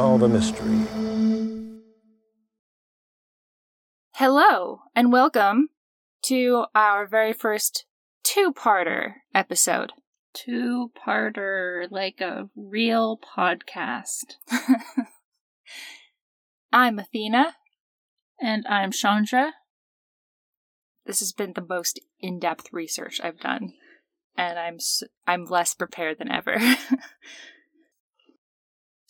[0.00, 0.80] solve a mystery.
[4.14, 5.68] Hello, and welcome
[6.22, 7.84] to our very first
[8.22, 9.92] two parter episode.
[10.32, 14.36] Two parter, like a real podcast.
[16.72, 17.56] I'm Athena.
[18.40, 19.52] And I'm Chandra.
[21.04, 23.74] This has been the most in-depth research I've done,
[24.34, 26.56] and I'm s- I'm less prepared than ever.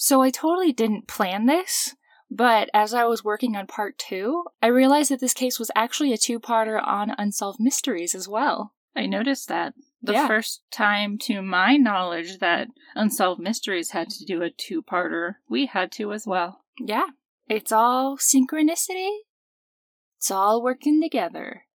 [0.02, 1.94] so I totally didn't plan this,
[2.30, 6.14] but as I was working on part 2, I realized that this case was actually
[6.14, 8.72] a two-parter on unsolved mysteries as well.
[8.96, 9.74] I noticed that.
[10.00, 10.26] The Yeah.
[10.26, 15.66] first time, to my knowledge, that Unsolved Mysteries had to do a two parter, we
[15.66, 16.64] had to as well.
[16.78, 17.08] Yeah,
[17.46, 19.18] it's all synchronicity.
[20.16, 21.66] It's all working together.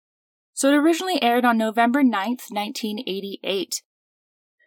[0.54, 3.84] So it originally aired on November 9th, 1988.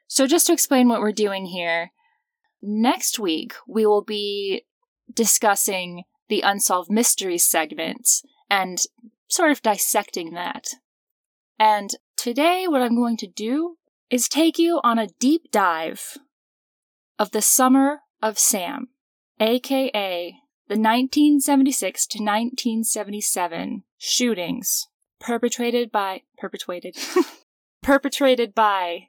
[0.06, 1.90] So just to explain what we're doing here,
[2.62, 4.64] next week we will be
[5.12, 8.08] discussing the Unsolved Mysteries segment
[8.50, 8.78] and
[9.28, 10.68] sort of dissecting that.
[11.58, 13.76] And today what I'm going to do
[14.10, 16.16] is take you on a deep dive
[17.18, 18.88] of the Summer of Sam,
[19.40, 20.34] aka
[20.68, 24.86] the 1976 to 1977 shootings
[25.18, 26.94] perpetrated by perpetrated
[27.82, 29.08] perpetrated by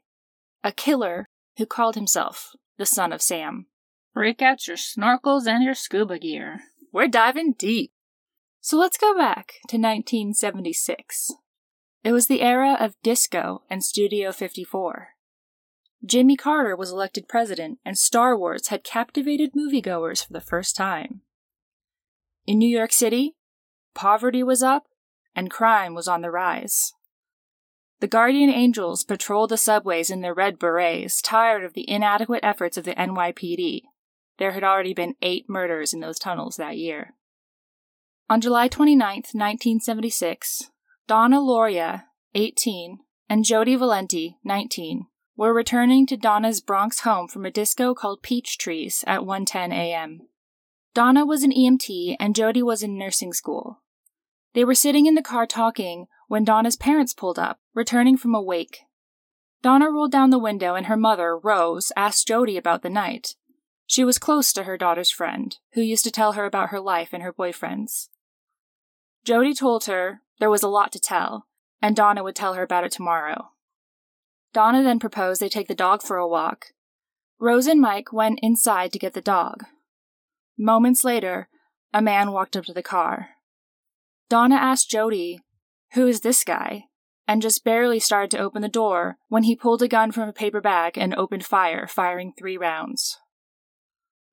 [0.63, 1.27] a killer
[1.57, 3.67] who called himself the son of Sam.
[4.15, 6.61] Break out your snorkels and your scuba gear.
[6.91, 7.91] We're diving deep.
[8.61, 11.33] So let's go back to 1976.
[12.03, 15.09] It was the era of disco and Studio 54.
[16.05, 21.21] Jimmy Carter was elected president, and Star Wars had captivated moviegoers for the first time.
[22.47, 23.35] In New York City,
[23.93, 24.85] poverty was up
[25.35, 26.93] and crime was on the rise.
[27.99, 32.77] The Guardian Angels patrolled the subways in their red berets, tired of the inadequate efforts
[32.77, 33.81] of the NYPD.
[34.37, 37.15] There had already been eight murders in those tunnels that year.
[38.29, 38.99] On July 29,
[39.33, 40.71] 1976,
[41.07, 42.05] Donna Lauria,
[42.35, 48.21] 18, and Jody Valenti, 19, were returning to Donna's Bronx home from a disco called
[48.21, 50.27] Peach Trees at 1:10 a.m.
[50.93, 53.81] Donna was an EMT and Jody was in nursing school.
[54.53, 58.41] They were sitting in the car talking when Donna's parents pulled up, returning from a
[58.41, 58.81] wake.
[59.63, 63.35] Donna rolled down the window and her mother, Rose, asked Jody about the night.
[63.87, 67.09] She was close to her daughter's friend, who used to tell her about her life
[67.13, 68.09] and her boyfriends.
[69.25, 71.47] Jody told her there was a lot to tell,
[71.81, 73.49] and Donna would tell her about it tomorrow.
[74.53, 76.67] Donna then proposed they take the dog for a walk.
[77.39, 79.63] Rose and Mike went inside to get the dog.
[80.59, 81.49] Moments later,
[81.91, 83.29] a man walked up to the car.
[84.29, 85.39] Donna asked Jody,
[85.93, 86.85] Who is this guy?
[87.29, 90.33] and just barely started to open the door when he pulled a gun from a
[90.33, 93.19] paper bag and opened fire, firing three rounds.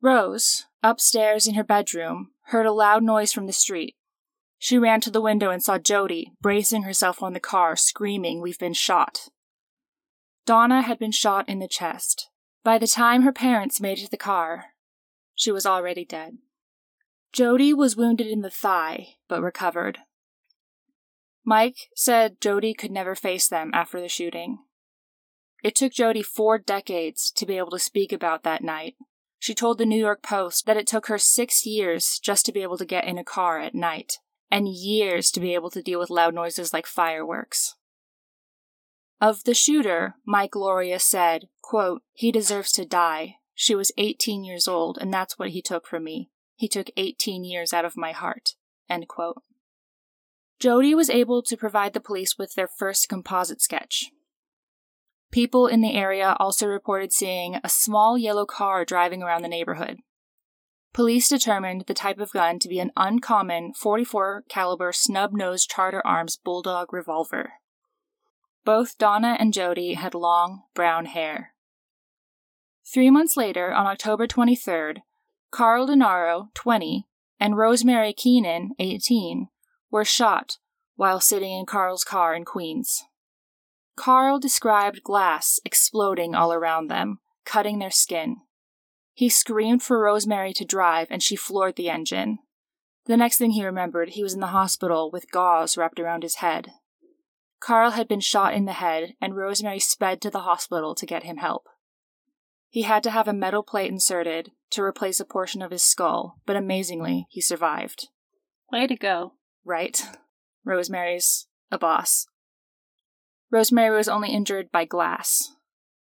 [0.01, 3.97] Rose, upstairs in her bedroom, heard a loud noise from the street.
[4.59, 8.59] She ran to the window and saw Jody, bracing herself on the car, screaming, We've
[8.59, 9.29] been shot.
[10.47, 12.31] Donna had been shot in the chest.
[12.65, 14.69] By the time her parents made it to the car,
[15.35, 16.39] she was already dead.
[17.35, 19.99] Jody was wounded in the thigh, but recovered.
[21.49, 24.59] Mike said Jody could never face them after the shooting.
[25.63, 28.97] It took Jody four decades to be able to speak about that night.
[29.39, 32.63] She told the New York Post that it took her six years just to be
[32.63, 34.19] able to get in a car at night,
[34.51, 37.77] and years to be able to deal with loud noises like fireworks.
[39.21, 43.37] Of the shooter, Mike Lauria said, quote, He deserves to die.
[43.55, 46.29] She was 18 years old, and that's what he took from me.
[46.57, 48.55] He took 18 years out of my heart.
[48.91, 49.43] End quote.
[50.59, 54.11] Jody was able to provide the police with their first composite sketch.
[55.31, 59.99] People in the area also reported seeing a small yellow car driving around the neighborhood.
[60.95, 66.39] Police determined the type of gun to be an uncommon 44 caliber snub-nosed Charter Arms
[66.43, 67.55] Bulldog revolver.
[68.65, 71.53] Both Donna and Jody had long brown hair.
[72.91, 75.01] Three months later, on October 23rd,
[75.51, 77.07] Carl Denaro, 20,
[77.39, 79.49] and Rosemary Keenan, 18,
[79.97, 80.59] were shot
[80.97, 83.05] while sitting in Carl's car in Queens.
[83.97, 88.37] Carl described glass exploding all around them, cutting their skin.
[89.15, 92.41] He screamed for Rosemary to drive, and she floored the engine.
[93.07, 96.37] The next thing he remembered, he was in the hospital with gauze wrapped around his
[96.37, 96.73] head.
[97.59, 101.23] Carl had been shot in the head, and Rosemary sped to the hospital to get
[101.23, 101.71] him help.
[102.69, 106.39] He had to have a metal plate inserted to replace a portion of his skull,
[106.45, 108.09] but amazingly, he survived.
[108.71, 109.33] Way to go.
[109.67, 110.01] Right?
[110.65, 112.27] Rosemary's a boss.
[113.51, 115.57] Rosemary was only injured by glass.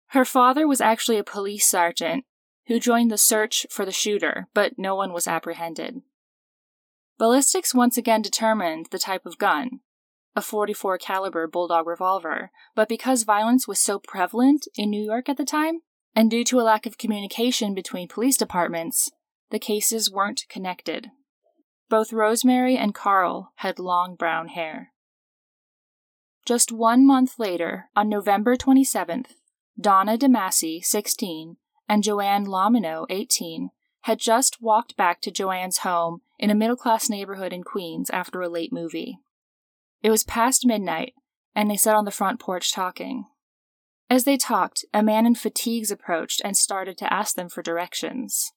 [0.08, 2.25] Her father was actually a police sergeant
[2.67, 6.03] who joined the search for the shooter, but no one was apprehended.
[7.19, 9.81] Ballistics once again determined the type of gun,
[10.35, 15.38] a 44 caliber bulldog revolver, but because violence was so prevalent in New York at
[15.38, 15.81] the time,
[16.14, 19.11] and due to a lack of communication between police departments,
[19.50, 21.11] the cases weren't connected.
[21.88, 24.92] Both Rosemary and Carl had long brown hair.
[26.44, 29.32] Just one month later, on November 27th,
[29.80, 31.56] Donna DeMasi, 16,
[31.88, 33.70] and Joanne Lomino, 18,
[34.02, 38.40] had just walked back to Joanne's home in a middle class neighborhood in Queens after
[38.40, 39.18] a late movie.
[40.02, 41.14] It was past midnight,
[41.54, 43.26] and they sat on the front porch talking.
[44.08, 48.52] As they talked, a man in fatigues approached and started to ask them for directions.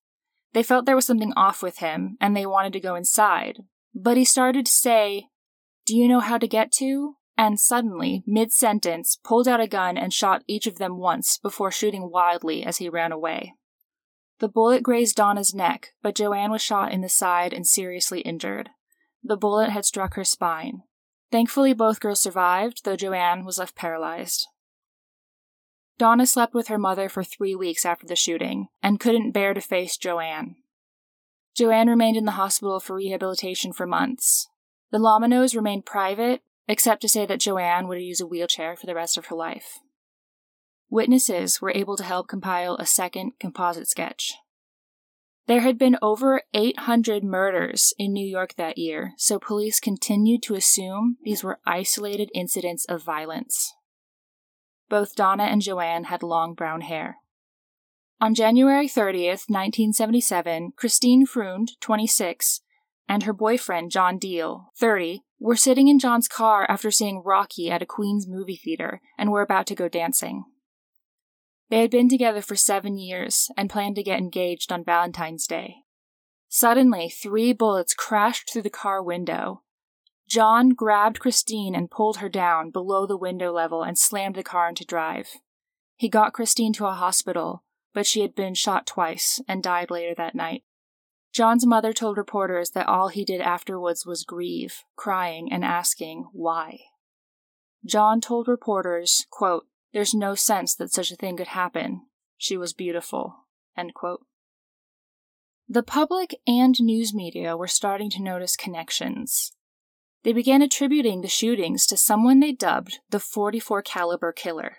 [0.53, 3.59] They felt there was something off with him, and they wanted to go inside,
[3.93, 5.27] but he started to say,
[5.85, 7.15] Do you know how to get to?
[7.37, 11.71] And suddenly, mid sentence, pulled out a gun and shot each of them once before
[11.71, 13.53] shooting wildly as he ran away.
[14.39, 18.71] The bullet grazed Donna's neck, but Joanne was shot in the side and seriously injured.
[19.23, 20.83] The bullet had struck her spine.
[21.31, 24.47] Thankfully, both girls survived, though Joanne was left paralyzed.
[25.99, 29.59] Donna slept with her mother for three weeks after the shooting and couldn't bear to
[29.59, 30.55] face Joanne.
[31.53, 34.47] Joanne remained in the hospital for rehabilitation for months.
[34.91, 38.95] The Lominos remained private, except to say that Joanne would use a wheelchair for the
[38.95, 39.79] rest of her life.
[40.89, 44.35] Witnesses were able to help compile a second composite sketch.
[45.47, 50.55] There had been over 800 murders in New York that year, so police continued to
[50.55, 53.73] assume these were isolated incidents of violence.
[54.89, 57.17] Both Donna and Joanne had long brown hair.
[58.19, 62.61] On January 30th, 1977, Christine Freund, 26,
[63.07, 67.81] and her boyfriend, John Diel, 30, were sitting in John's car after seeing Rocky at
[67.81, 70.43] a Queens movie theater and were about to go dancing.
[71.69, 75.77] They had been together for seven years and planned to get engaged on Valentine's Day.
[76.49, 79.61] Suddenly, three bullets crashed through the car window.
[80.29, 84.69] John grabbed Christine and pulled her down below the window level and slammed the car
[84.69, 85.29] into drive.
[85.95, 87.63] He got Christine to a hospital,
[87.95, 90.63] but she had been shot twice and died later that night.
[91.33, 96.79] John's mother told reporters that all he did afterwards was grieve, crying, and asking why.
[97.83, 102.03] John told reporters, quote, there's no sense that such a thing could happen.
[102.37, 103.45] She was beautiful.
[105.67, 109.53] The public and news media were starting to notice connections.
[110.23, 114.77] They began attributing the shootings to someone they dubbed the 44 caliber killer.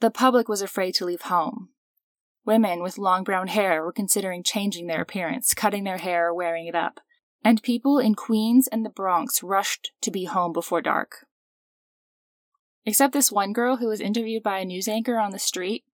[0.00, 1.68] The public was afraid to leave home.
[2.44, 6.66] Women with long brown hair were considering changing their appearance, cutting their hair or wearing
[6.66, 7.00] it up,
[7.44, 11.26] and people in Queens and the Bronx rushed to be home before dark.
[12.84, 15.84] Except this one girl who was interviewed by a news anchor on the street.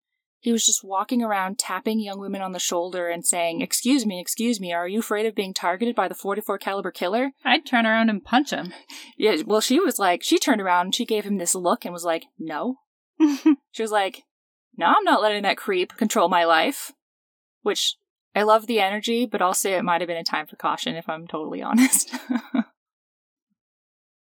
[0.41, 4.21] He was just walking around tapping young women on the shoulder and saying, "Excuse me,
[4.21, 7.87] excuse me, are you afraid of being targeted by the 44 caliber killer?" I'd turn
[7.87, 8.73] around and punch him.
[9.19, 11.93] Yeah, well she was like, she turned around and she gave him this look and
[11.93, 12.77] was like, "No."
[13.73, 14.25] she was like,
[14.77, 16.93] "No, I'm not letting that creep control my life."
[17.63, 17.97] Which
[18.35, 20.95] I love the energy, but I'll say it might have been a time for caution
[20.95, 22.15] if I'm totally honest.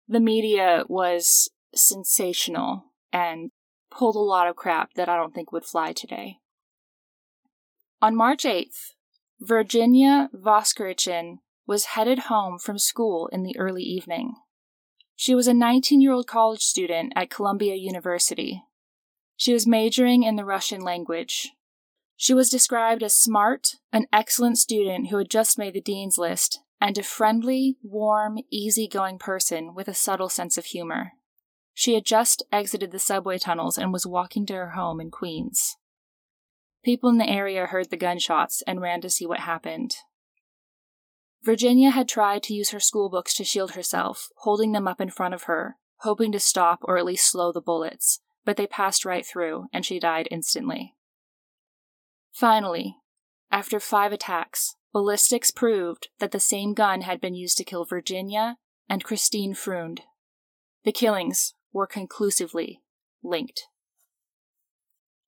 [0.06, 3.50] the media was sensational and
[3.94, 6.38] pulled a lot of crap that I don't think would fly today.
[8.00, 8.94] On March 8th,
[9.40, 14.34] Virginia Voskerichian was headed home from school in the early evening.
[15.16, 18.62] She was a 19 year old college student at Columbia University.
[19.36, 21.52] She was majoring in the Russian language.
[22.16, 26.60] She was described as smart, an excellent student who had just made the dean's list,
[26.80, 31.12] and a friendly, warm, easygoing person with a subtle sense of humor.
[31.74, 35.76] She had just exited the subway tunnels and was walking to her home in Queens.
[36.84, 39.96] People in the area heard the gunshots and ran to see what happened.
[41.42, 45.10] Virginia had tried to use her school books to shield herself, holding them up in
[45.10, 49.04] front of her, hoping to stop or at least slow the bullets, but they passed
[49.04, 50.94] right through and she died instantly.
[52.32, 52.96] Finally,
[53.50, 58.56] after five attacks, ballistics proved that the same gun had been used to kill Virginia
[58.88, 60.02] and Christine Freund.
[60.84, 62.80] The killings were conclusively
[63.22, 63.64] linked.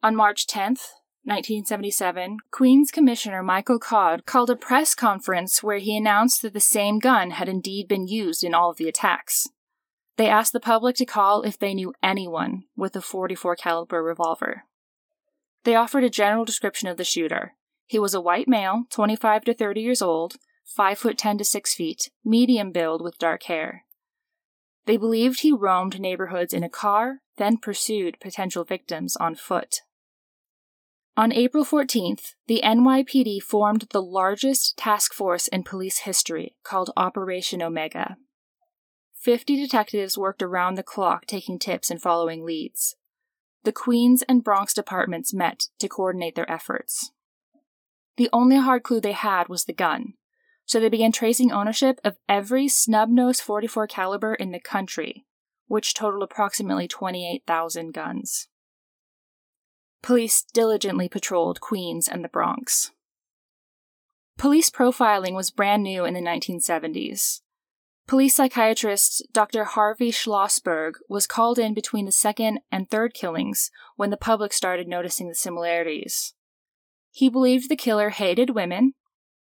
[0.03, 0.91] On March 10th,
[1.27, 6.99] 1977, Queens Commissioner Michael Codd called a press conference where he announced that the same
[6.99, 9.49] gun had indeed been used in all of the attacks.
[10.17, 14.65] They asked the public to call if they knew anyone with a 44 caliber revolver.
[15.65, 17.55] They offered a general description of the shooter.
[17.87, 20.37] He was a white male, 25 to 30 years old,
[20.67, 23.85] 5 foot 10 to 6 feet, medium build with dark hair.
[24.87, 29.81] They believed he roamed neighborhoods in a car, then pursued potential victims on foot.
[31.17, 37.63] On April 14th, the NYPD formed the largest task force in police history called Operation
[37.63, 38.17] Omega.
[39.15, 42.97] Fifty detectives worked around the clock taking tips and following leads.
[43.63, 47.13] The Queens and Bronx departments met to coordinate their efforts.
[48.17, 50.15] The only hard clue they had was the gun,
[50.67, 55.27] so they began tracing ownership of every snub-nosed 44 caliber in the country,
[55.67, 58.49] which totaled approximately 28,000 guns.
[60.03, 62.91] Police diligently patrolled Queens and the Bronx.
[64.37, 67.41] Police profiling was brand new in the 1970s.
[68.07, 69.65] Police psychiatrist Dr.
[69.65, 74.87] Harvey Schlossberg was called in between the second and third killings when the public started
[74.87, 76.35] noticing the similarities.
[77.11, 78.93] He believed the killer hated women,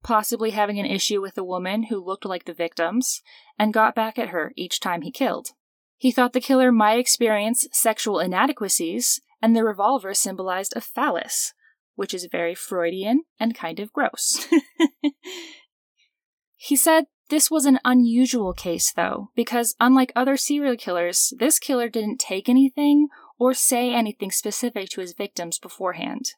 [0.03, 3.23] possibly having an issue with a woman who looked like the victims,
[3.59, 5.49] and got back at her each time he killed.
[5.97, 11.55] He thought the killer might experience sexual inadequacies, and the revolver symbolized a phallus,
[11.95, 14.47] which is very Freudian and kind of gross.
[16.57, 21.89] he said this was an unusual case, though, because unlike other serial killers, this killer
[21.89, 26.33] didn't take anything or say anything specific to his victims beforehand.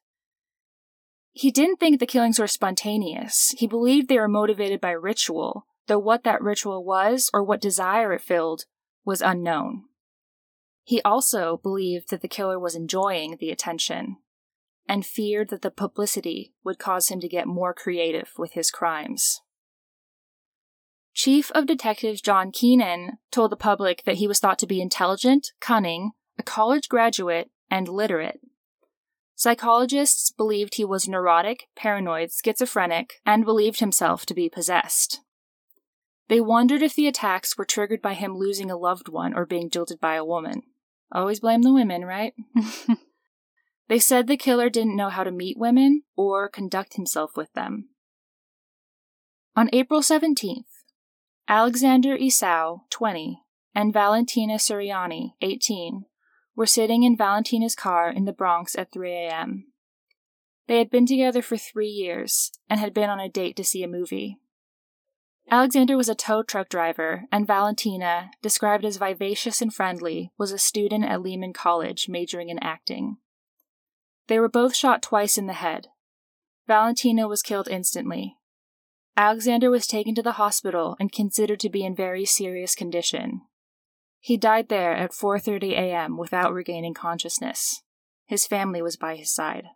[1.37, 3.53] He didn't think the killings were spontaneous.
[3.59, 8.13] He believed they were motivated by ritual, though what that ritual was or what desire
[8.13, 8.67] it filled
[9.05, 9.83] was unknown.
[10.85, 14.19] He also believed that the killer was enjoying the attention
[14.89, 19.41] and feared that the publicity would cause him to get more creative with his crimes.
[21.15, 25.51] Chief of Detectives John Keenan told the public that he was thought to be intelligent,
[25.61, 28.41] cunning, a college graduate, and literate.
[29.45, 35.21] Psychologists believed he was neurotic, paranoid, schizophrenic, and believed himself to be possessed.
[36.29, 39.69] They wondered if the attacks were triggered by him losing a loved one or being
[39.69, 40.63] jilted by a woman.
[41.13, 42.33] Always blame the women, right?
[43.89, 47.91] they said the killer didn't know how to meet women or conduct himself with them.
[49.55, 50.65] On April 17th,
[51.49, 53.43] Alexander Esau, 20,
[53.75, 56.07] and Valentina Suriani, 18,
[56.57, 59.67] were sitting in Valentina's car in the Bronx at 3 a.m.
[60.67, 63.83] They had been together for three years and had been on a date to see
[63.83, 64.39] a movie.
[65.51, 70.59] Alexander was a tow truck driver, and Valentina, described as vivacious and friendly, was a
[70.59, 73.19] student at Lehman College majoring in acting.
[74.27, 75.89] They were both shot twice in the head.
[76.67, 78.39] Valentina was killed instantly,
[79.17, 83.43] Alexander was taken to the hospital and considered to be in very serious condition.
[84.25, 86.17] He died there at 4:30 a.m.
[86.17, 87.83] without regaining consciousness.
[88.25, 89.67] His family was by his side.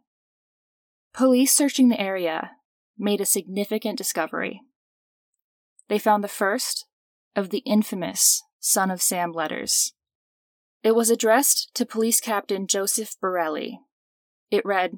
[1.13, 2.53] Police searching the area
[2.97, 4.63] made a significant discovery.
[5.89, 6.87] They found the first
[7.37, 9.93] of the infamous Son of Sam letters.
[10.83, 13.81] It was addressed to Police Captain Joseph Borelli.
[14.51, 14.97] It read,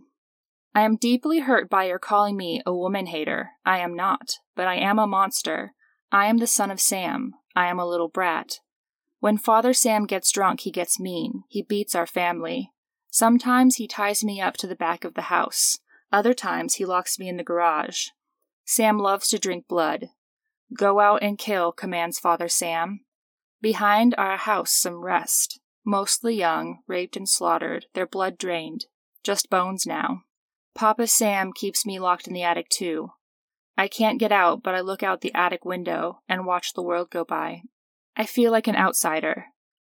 [0.76, 3.50] I am deeply hurt by your calling me a woman hater.
[3.66, 5.75] I am not, but I am a monster.
[6.12, 7.33] I am the son of Sam.
[7.57, 8.61] I am a little brat.
[9.20, 11.44] When Father Sam gets drunk, he gets mean.
[11.48, 12.72] He beats our family.
[13.10, 15.78] Sometimes he ties me up to the back of the house.
[16.10, 18.08] Other times he locks me in the garage.
[18.64, 20.08] Sam loves to drink blood.
[20.76, 23.00] Go out and kill, commands Father Sam.
[23.60, 25.60] Behind our house some rest.
[25.84, 28.86] Mostly young, raped and slaughtered, their blood drained.
[29.22, 30.22] Just bones now.
[30.74, 33.10] Papa Sam keeps me locked in the attic too.
[33.76, 37.10] I can't get out, but I look out the attic window and watch the world
[37.10, 37.62] go by.
[38.20, 39.46] I feel like an outsider.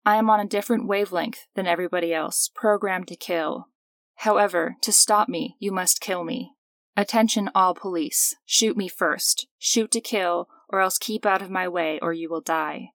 [0.06, 3.68] I am on a different wavelength than everybody else, programmed to kill.
[4.14, 6.52] However, to stop me, you must kill me.
[6.96, 8.34] Attention, all police.
[8.46, 9.46] Shoot me first.
[9.58, 12.92] Shoot to kill, or else keep out of my way, or you will die.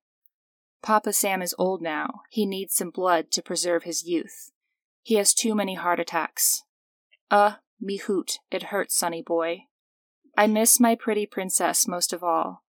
[0.82, 2.22] Papa Sam is old now.
[2.32, 4.50] He needs some blood to preserve his youth.
[5.04, 6.64] He has too many heart attacks.
[7.30, 9.66] Uh, me hoot, it hurts, sonny boy.
[10.36, 12.64] I miss my pretty princess most of all.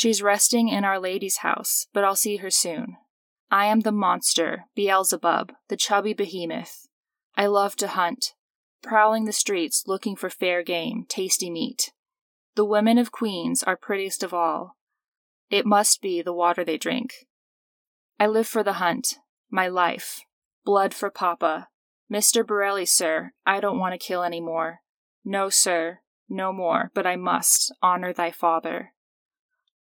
[0.00, 2.96] She's resting in Our Lady's house, but I'll see her soon.
[3.50, 6.86] I am the monster, Beelzebub, the chubby behemoth.
[7.36, 8.32] I love to hunt,
[8.82, 11.92] prowling the streets looking for fair game, tasty meat.
[12.54, 14.78] The women of Queens are prettiest of all.
[15.50, 17.26] It must be the water they drink.
[18.18, 19.18] I live for the hunt,
[19.50, 20.22] my life,
[20.64, 21.68] blood for Papa,
[22.10, 22.42] Mr.
[22.46, 24.80] Borelli, sir, I don't want to kill any more.
[25.26, 28.94] No, sir, no more, but I must honor thy father.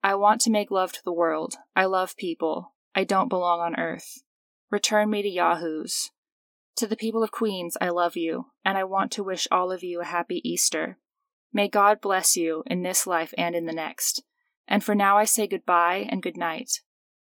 [0.03, 1.57] I want to make love to the world.
[1.77, 2.75] I love people.
[2.95, 4.23] I don't belong on earth.
[4.71, 6.11] Return me to Yahoos.
[6.77, 9.83] To the people of Queens, I love you, and I want to wish all of
[9.83, 10.99] you a happy Easter.
[11.53, 14.23] May God bless you in this life and in the next.
[14.67, 16.81] And for now I say goodbye and good night.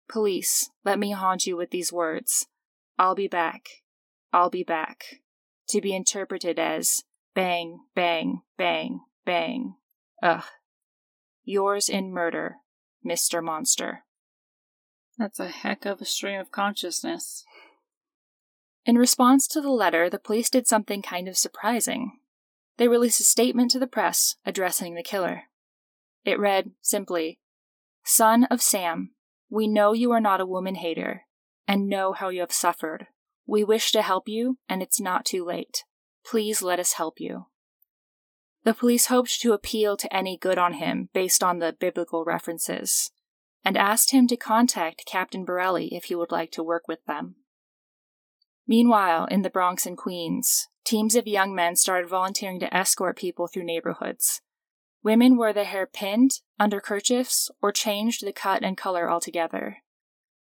[0.09, 2.47] Police, let me haunt you with these words.
[2.99, 3.69] I'll be back.
[4.33, 5.21] I'll be back,
[5.69, 7.05] to be interpreted as
[7.35, 9.77] Bang, bang, bang, bang.
[10.23, 10.45] Ugh.
[11.45, 12.57] Yours in murder,
[13.05, 13.43] Mr.
[13.43, 14.05] Monster.
[15.19, 17.45] That's a heck of a stream of consciousness.
[18.87, 22.19] In response to the letter, the police did something kind of surprising.
[22.77, 25.45] They released a statement to the press addressing the killer.
[26.25, 27.39] It read simply
[28.05, 29.11] Son of Sam,
[29.51, 31.23] we know you are not a woman hater
[31.67, 33.07] and know how you have suffered.
[33.47, 35.85] We wish to help you, and it's not too late.
[36.25, 37.47] Please let us help you.
[38.65, 43.11] The police hoped to appeal to any good on him based on the biblical references,
[43.65, 47.37] and asked him to contact Captain Borelli if he would like to work with them.
[48.67, 53.47] Meanwhile, in the Bronx and Queens, teams of young men started volunteering to escort people
[53.47, 54.43] through neighborhoods.
[55.03, 59.79] Women wore their hair pinned, under kerchiefs, or changed the cut and color altogether.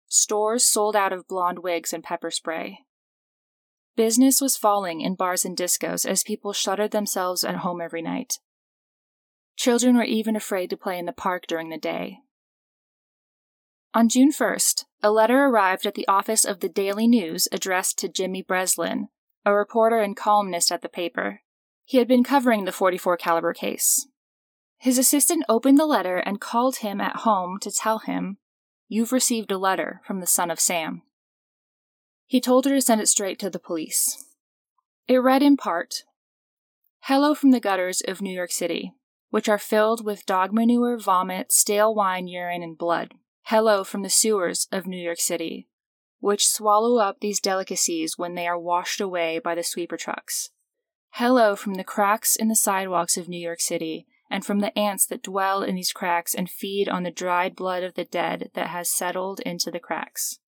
[0.07, 2.85] Stores sold out of blonde wigs and pepper spray.
[3.95, 8.39] Business was falling in bars and discos as people shuttered themselves at home every night.
[9.55, 12.19] Children were even afraid to play in the park during the day.
[13.93, 18.09] On June 1st, a letter arrived at the office of the Daily News addressed to
[18.09, 19.09] Jimmy Breslin,
[19.45, 21.41] a reporter and columnist at the paper.
[21.85, 24.07] He had been covering the 44 caliber case.
[24.79, 28.39] His assistant opened the letter and called him at home to tell him,
[28.87, 31.03] "You've received a letter from the son of Sam."
[32.33, 34.25] He told her to send it straight to the police.
[35.07, 36.01] It read in part,
[37.01, 38.91] "Hello from the gutters of New York City,
[39.29, 43.13] which are filled with dog manure, vomit, stale wine, urine, and blood.
[43.43, 45.67] Hello from the sewers of New York City,
[46.21, 50.49] which swallow up these delicacies when they are washed away by the sweeper trucks.
[51.11, 55.05] Hello from the cracks in the sidewalks of New York City, and from the ants
[55.05, 58.69] that dwell in these cracks and feed on the dried blood of the dead that
[58.69, 60.39] has settled into the cracks.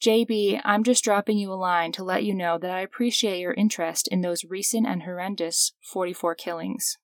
[0.00, 3.52] JB, I'm just dropping you a line to let you know that I appreciate your
[3.52, 6.96] interest in those recent and horrendous 44 killings.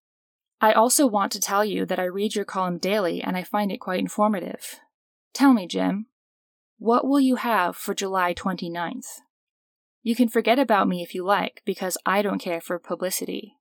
[0.62, 3.70] I also want to tell you that I read your column daily and I find
[3.70, 4.80] it quite informative.
[5.34, 6.06] Tell me, Jim,
[6.78, 9.20] what will you have for July 29th?
[10.02, 13.56] You can forget about me if you like, because I don't care for publicity.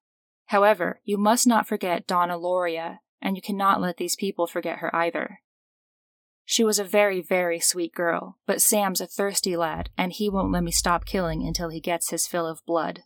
[0.45, 4.95] However, you must not forget Donna Lauria, and you cannot let these people forget her
[4.95, 5.39] either.
[6.45, 10.51] She was a very, very sweet girl, but Sam's a thirsty lad, and he won't
[10.51, 13.01] let me stop killing until he gets his fill of blood.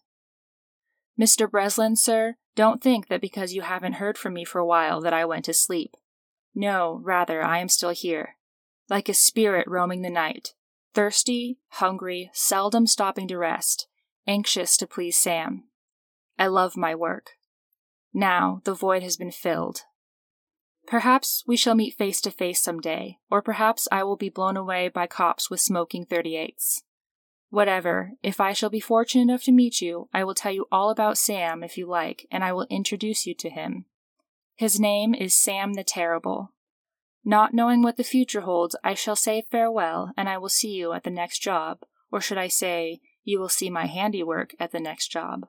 [1.19, 1.49] Mr.
[1.49, 5.13] Breslin, sir, don't think that because you haven't heard from me for a while that
[5.13, 5.95] I went to sleep.
[6.53, 8.35] No, rather, I am still here
[8.89, 10.53] like a spirit roaming the night,
[10.93, 13.87] thirsty, hungry, seldom stopping to rest,
[14.27, 15.65] anxious to please Sam.
[16.37, 17.31] I love my work.
[18.13, 19.83] Now the void has been filled.
[20.89, 24.57] Perhaps we shall meet face to face some day, or perhaps I will be blown
[24.57, 26.81] away by cops with smoking 38s.
[27.51, 30.89] Whatever, if I shall be fortunate enough to meet you, I will tell you all
[30.89, 33.85] about Sam if you like, and I will introduce you to him.
[34.55, 36.53] His name is Sam the Terrible.
[37.23, 40.93] Not knowing what the future holds, I shall say farewell, and I will see you
[40.93, 44.79] at the next job, or should I say, you will see my handiwork at the
[44.79, 45.45] next job.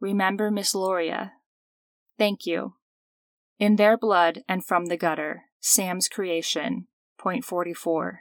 [0.00, 1.32] Remember Miss Lauria.
[2.18, 2.74] Thank you.
[3.58, 6.86] In their blood and from the gutter, Sam's creation.
[7.18, 8.20] Point 44.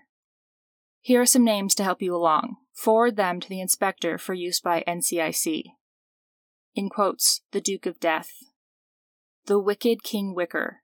[1.02, 2.58] Here are some names to help you along.
[2.74, 5.64] Forward them to the inspector for use by NCIC.
[6.76, 8.32] In quotes, the Duke of Death.
[9.46, 10.82] The Wicked King Wicker,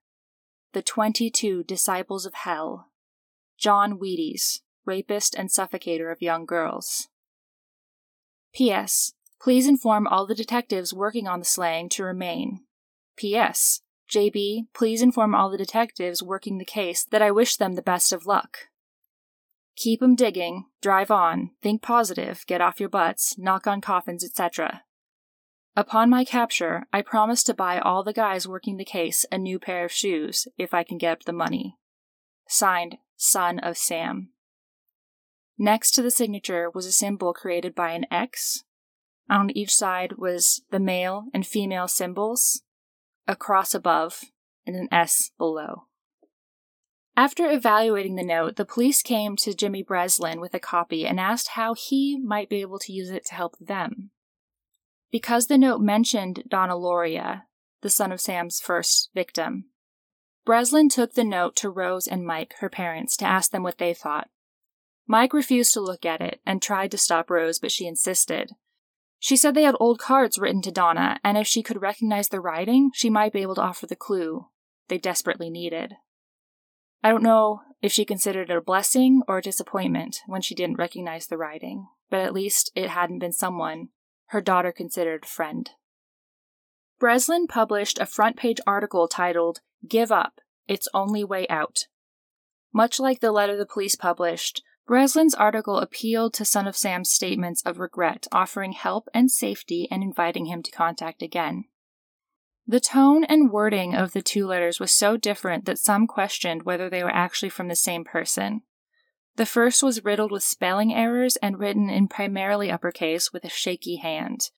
[0.72, 2.90] the 22 Disciples of Hell,
[3.58, 7.10] John Wheaties, rapist and suffocator of young girls.
[8.54, 9.14] P.S.
[9.42, 12.62] Please inform all the detectives working on the slaying to remain.
[13.18, 13.82] P.S.
[14.14, 18.14] JB, please inform all the detectives working the case that I wish them the best
[18.14, 18.70] of luck.
[19.76, 24.84] Keep 'em digging, drive on, think positive, get off your butts, knock on coffins, etc.
[25.76, 29.58] Upon my capture, I promise to buy all the guys working the case a new
[29.58, 31.80] pair of shoes if I can get up the money.
[32.48, 34.32] Signed, Son of Sam.
[35.58, 38.64] Next to the signature was a symbol created by an X.
[39.28, 42.62] On each side was the male and female symbols,
[43.28, 44.22] a cross above,
[44.66, 45.84] and an S below.
[47.16, 51.50] After evaluating the note, the police came to Jimmy Breslin with a copy and asked
[51.50, 54.10] how he might be able to use it to help them.
[55.12, 57.44] Because the note mentioned Donna Lauria,
[57.82, 59.66] the son of Sam's first victim,
[60.44, 63.94] Breslin took the note to Rose and Mike, her parents, to ask them what they
[63.94, 64.30] thought.
[65.08, 68.52] Mike refused to look at it and tried to stop Rose, but she insisted.
[69.24, 72.42] She said they had old cards written to Donna, and if she could recognize the
[72.42, 74.48] writing, she might be able to offer the clue
[74.90, 75.94] they desperately needed.
[77.02, 80.76] I don't know if she considered it a blessing or a disappointment when she didn't
[80.76, 83.88] recognize the writing, but at least it hadn't been someone
[84.26, 85.70] her daughter considered friend.
[87.00, 91.86] Breslin published a front page article titled, Give Up, It's Only Way Out.
[92.74, 97.62] Much like the letter the police published, Breslin's article appealed to Son of Sam's statements
[97.66, 101.66] of regret, offering help and safety and inviting him to contact again.
[102.68, 106.90] The tone and wording of the two letters was so different that some questioned whether
[106.90, 108.62] they were actually from the same person.
[109.36, 113.98] The first was riddled with spelling errors and written in primarily uppercase with a shaky
[113.98, 114.52] hand,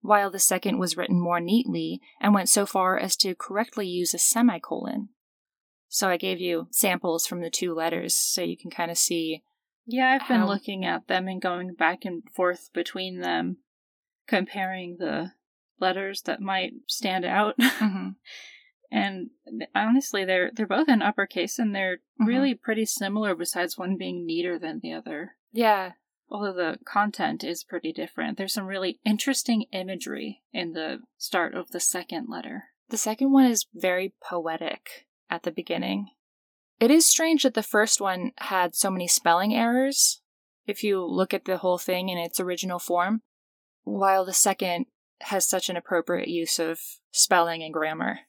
[0.00, 4.14] while the second was written more neatly and went so far as to correctly use
[4.14, 5.10] a semicolon.
[5.88, 9.42] So I gave you samples from the two letters so you can kind of see.
[9.86, 13.58] Yeah, I've been how- looking at them and going back and forth between them,
[14.28, 15.32] comparing the
[15.80, 17.56] letters that might stand out.
[18.90, 19.30] and
[19.74, 22.26] honestly, they're they're both in uppercase and they're Mhm.
[22.26, 23.34] really pretty similar.
[23.34, 25.92] Besides one being neater than the other, Yeah,
[26.28, 28.38] although the content is pretty different.
[28.38, 32.64] There's some really interesting imagery in the start of the second letter.
[32.88, 36.10] the second one is very poetic at the beginning.
[36.82, 40.20] It is strange that the first one had so many spelling errors
[40.66, 43.22] if you look at the whole thing in its original form,
[43.84, 44.86] while the second
[45.20, 46.80] has such an appropriate use of
[47.12, 48.22] spelling and grammar.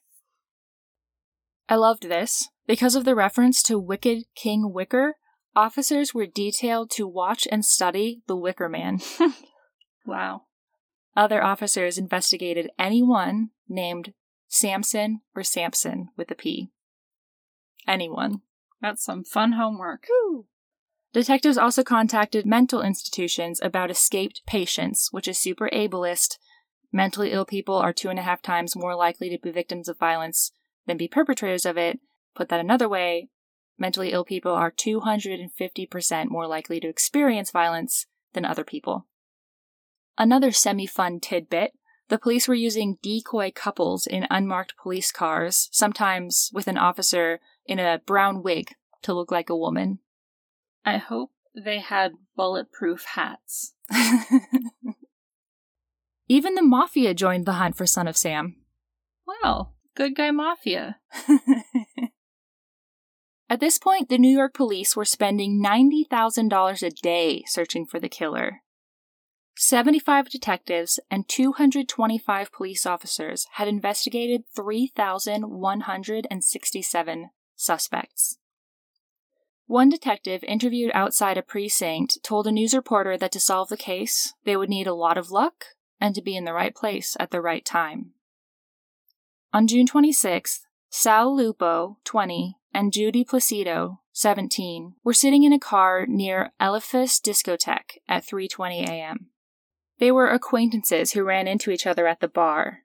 [1.68, 2.48] I loved this.
[2.64, 5.16] Because of the reference to Wicked King Wicker,
[5.56, 9.00] officers were detailed to watch and study the Wicker Man.
[10.06, 10.42] Wow.
[11.16, 14.12] Other officers investigated anyone named
[14.46, 16.70] Samson or Sampson with a P.
[17.86, 18.42] Anyone.
[18.80, 20.06] That's some fun homework.
[21.12, 26.38] Detectives also contacted mental institutions about escaped patients, which is super ableist.
[26.92, 29.98] Mentally ill people are two and a half times more likely to be victims of
[29.98, 30.50] violence
[30.86, 32.00] than be perpetrators of it.
[32.34, 33.28] Put that another way,
[33.78, 39.06] mentally ill people are 250% more likely to experience violence than other people.
[40.18, 41.74] Another semi fun tidbit
[42.08, 47.78] the police were using decoy couples in unmarked police cars, sometimes with an officer in
[47.78, 50.00] a brown wig to look like a woman.
[50.84, 53.74] I hope they had bulletproof hats.
[56.28, 58.56] Even the mafia joined the hunt for Son of Sam.
[59.26, 60.96] Well, good guy mafia.
[63.48, 68.08] At this point, the New York police were spending $90,000 a day searching for the
[68.08, 68.62] killer.
[69.56, 77.30] 75 detectives and 225 police officers had investigated 3,167
[77.64, 78.38] suspects.
[79.66, 84.34] One detective interviewed outside a precinct told a news reporter that to solve the case,
[84.44, 85.66] they would need a lot of luck
[86.00, 88.12] and to be in the right place at the right time.
[89.52, 96.06] On June 26th, Sal Lupo, 20, and Judy Placido, 17, were sitting in a car
[96.06, 99.30] near Elephas Discotheque at 3:20 a.m.
[99.98, 102.80] They were acquaintances who ran into each other at the bar.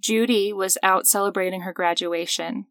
[0.00, 2.66] Judy was out celebrating her graduation.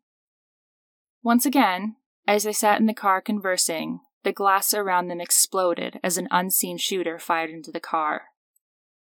[1.24, 1.96] Once again,
[2.28, 6.78] as they sat in the car conversing, the glass around them exploded as an unseen
[6.78, 8.26] shooter fired into the car.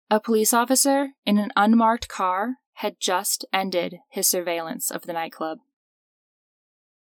[0.10, 5.60] A police officer in an unmarked car had just ended his surveillance of the nightclub.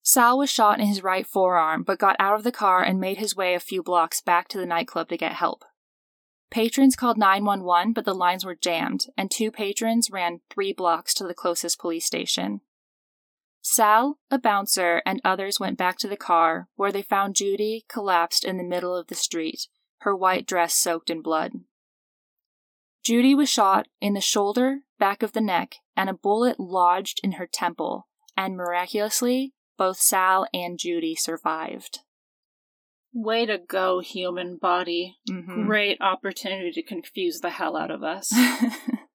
[0.03, 3.19] Sal was shot in his right forearm, but got out of the car and made
[3.19, 5.65] his way a few blocks back to the nightclub to get help.
[6.51, 11.25] Patrons called 911, but the lines were jammed, and two patrons ran three blocks to
[11.25, 12.63] the closest police station.
[13.61, 18.45] Sal, a bouncer, and others went back to the car, where they found Judy collapsed
[18.45, 19.69] in the middle of the street,
[19.99, 21.53] her white dress soaked in blood.
[23.03, 27.33] Judy was shot in the shoulder, back of the neck, and a bullet lodged in
[27.33, 32.01] her temple, and miraculously, both Sal and Judy survived.
[33.13, 35.17] Way to go, human body.
[35.29, 35.67] Mhm.
[35.67, 38.33] Great opportunity to confuse the hell out of us.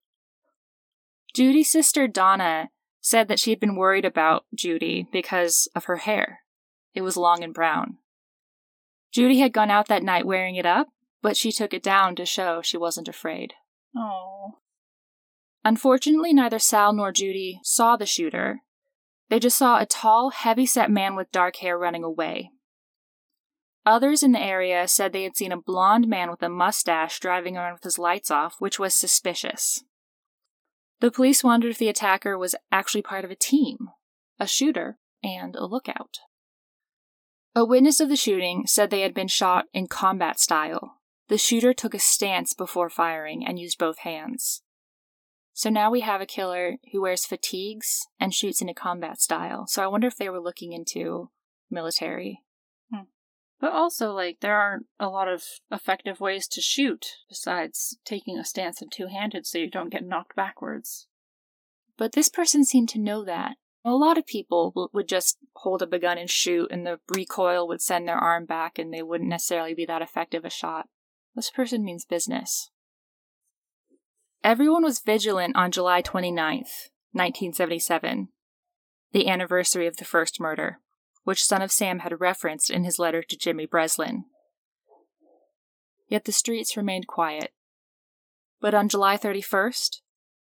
[1.36, 2.70] Judy's sister Donna
[3.04, 6.40] said that she had been worried about Judy because of her hair.
[6.96, 7.98] It was long and brown.
[9.12, 10.88] Judy had gone out that night wearing it up,
[11.22, 13.54] but she took it down to show she wasn't afraid.
[13.96, 14.58] oh.
[15.66, 18.62] Unfortunately, neither Sal nor Judy saw the shooter.
[19.30, 22.52] They just saw a tall, heavy set man with dark hair running away.
[23.86, 27.56] Others in the area said they had seen a blond man with a mustache driving
[27.58, 29.84] around with his lights off, which was suspicious.
[31.04, 33.90] The police wondered if the attacker was actually part of a team,
[34.40, 36.20] a shooter, and a lookout.
[37.54, 41.02] A witness of the shooting said they had been shot in combat style.
[41.28, 44.62] The shooter took a stance before firing and used both hands.
[45.52, 49.68] So now we have a killer who wears fatigues and shoots in a combat style.
[49.68, 51.32] So I wonder if they were looking into
[51.70, 52.44] military.
[53.64, 58.44] But also, like, there aren't a lot of effective ways to shoot besides taking a
[58.44, 61.08] stance in two handed so you don't get knocked backwards.
[61.96, 63.56] But this person seemed to know that.
[63.86, 67.66] A lot of people would just hold up a gun and shoot, and the recoil
[67.70, 70.90] would send their arm back, and they wouldn't necessarily be that effective a shot.
[71.34, 72.70] This person means business.
[74.44, 78.28] Everyone was vigilant on July 29th, 1977,
[79.14, 80.82] the anniversary of the first murder,
[81.24, 84.26] which Son of Sam had referenced in his letter to Jimmy Breslin.
[86.08, 87.54] Yet the streets remained quiet.
[88.60, 90.02] But on July 31st,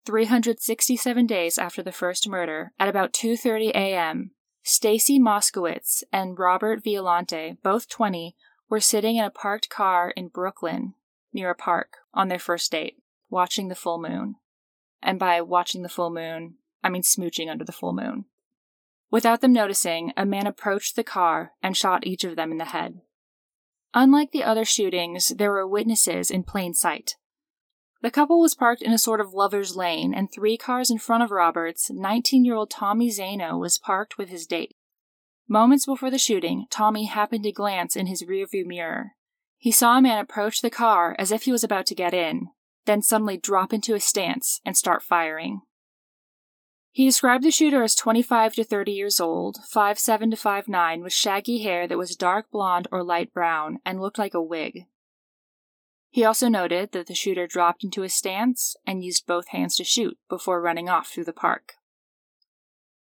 [0.05, 4.33] 367 days after the first murder, at about 2:30 a.m.,
[4.63, 8.37] Stacy Moskowitz and Robert Violante, both 20,
[8.69, 10.95] were sitting in a parked car in Brooklyn,
[11.33, 14.37] near a park, on their first date, watching the full moon.
[15.03, 18.25] And by watching the full moon, I mean smooching under the full moon.
[19.15, 22.65] Without them noticing, a man approached the car and shot each of them in the
[22.65, 23.01] head.
[23.95, 27.15] Unlike the other shootings, there were witnesses in plain sight.
[28.03, 31.23] The couple was parked in a sort of lover's lane, and three cars in front
[31.23, 34.75] of Roberts, 19 year old Tommy Zaino was parked with his date.
[35.47, 39.13] Moments before the shooting, Tommy happened to glance in his rearview mirror.
[39.59, 42.49] He saw a man approach the car as if he was about to get in,
[42.85, 45.61] then suddenly drop into a stance and start firing.
[46.95, 51.65] He described the shooter as 25 to 30 years old, 5'7 to 5'9, with shaggy
[51.65, 54.87] hair that was dark blonde or light brown and looked like a wig.
[56.11, 59.83] He also noted that the shooter dropped into a stance and used both hands to
[59.83, 61.73] shoot before running off through the park.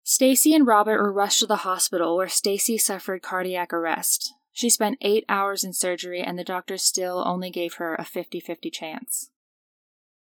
[0.02, 4.32] Stacy and Robert were rushed to the hospital where Stacy suffered cardiac arrest.
[4.52, 8.72] She spent 8 hours in surgery and the doctors still only gave her a 50-50
[8.72, 9.28] chance.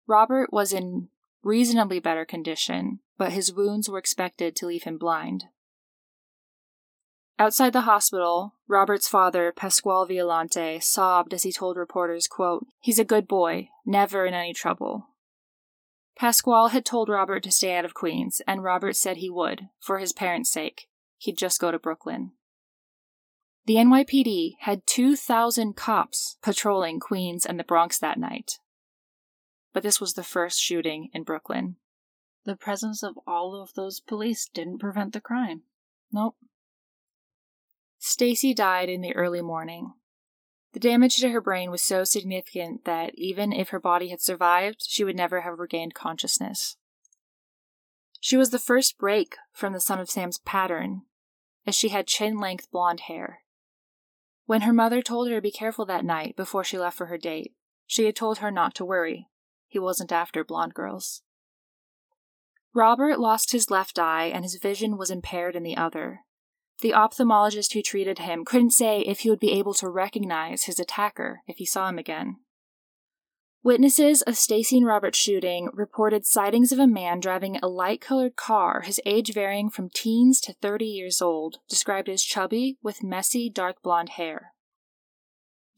[0.05, 1.07] Robert was in
[1.43, 5.45] reasonably better condition, but his wounds were expected to leave him blind.
[7.39, 13.05] Outside the hospital, Robert's father, Pasquale Violante, sobbed as he told reporters, quote, He's a
[13.05, 15.09] good boy, never in any trouble.
[16.17, 19.99] Pasquale had told Robert to stay out of Queens, and Robert said he would, for
[19.99, 20.87] his parents' sake.
[21.17, 22.31] He'd just go to Brooklyn.
[23.67, 28.59] The NYPD had 2,000 cops patrolling Queens and the Bronx that night.
[29.73, 31.75] But this was the first shooting in Brooklyn.
[32.47, 35.63] The presence of all of those police didn't prevent the crime.
[36.13, 36.37] Nope.
[37.99, 39.91] Stacy died in the early morning.
[40.71, 44.81] The damage to her brain was so significant that even if her body had survived,
[44.87, 46.77] she would never have regained consciousness.
[48.21, 51.01] She was the first break from the Son of Sam's pattern,
[51.65, 53.41] as she had chin length blonde hair.
[54.45, 57.17] When her mother told her to be careful that night before she left for her
[57.17, 57.55] date,
[57.85, 59.27] she had told her not to worry.
[59.67, 61.23] He wasn't after blonde girls.
[62.77, 66.19] Robert lost his left eye and his vision was impaired in the other,
[66.81, 70.79] the ophthalmologist who treated him couldn't say if he would be able to recognize his
[70.79, 72.35] attacker if he saw him again.
[73.63, 78.35] Witnesses of Stacy and Robert's shooting reported sightings of a man driving a light colored
[78.35, 83.49] car, his age varying from teens to 30 years old, described as chubby with messy
[83.49, 84.53] dark blonde hair.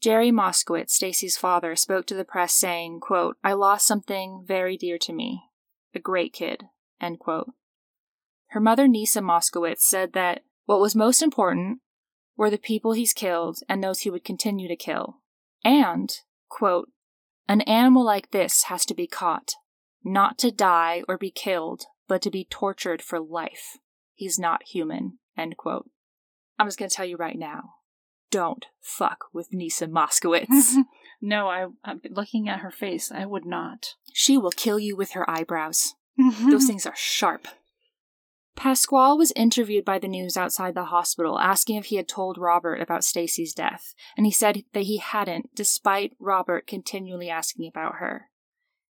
[0.02, 4.98] Jerry Moskowitz, Stacy's father, spoke to the press saying, quote, I lost something very dear
[4.98, 5.44] to me.
[5.94, 6.64] A great kid.
[8.48, 11.80] Her mother, Neysa Moskowitz, said that what was most important
[12.36, 15.18] were the people he's killed and those he would continue to kill.
[15.64, 16.10] And,
[16.48, 16.88] quote,
[17.48, 19.52] an animal like this has to be caught,
[20.04, 23.78] not to die or be killed, but to be tortured for life.
[24.14, 25.90] He's not human, end quote.
[26.58, 27.74] I'm just going to tell you right now
[28.30, 30.76] don't fuck with Neysa Moskowitz.
[31.20, 33.10] no, I, I'm looking at her face.
[33.12, 33.94] I would not.
[34.12, 35.94] She will kill you with her eyebrows.
[36.18, 36.58] Those mm-hmm.
[36.58, 37.48] things are sharp.
[38.56, 42.80] Pasquale was interviewed by the news outside the hospital, asking if he had told Robert
[42.80, 48.26] about Stacy's death, and he said that he hadn't, despite Robert continually asking about her.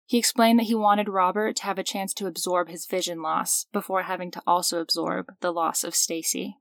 [0.05, 3.65] He explained that he wanted Robert to have a chance to absorb his vision loss
[3.73, 6.57] before having to also absorb the loss of Stacy.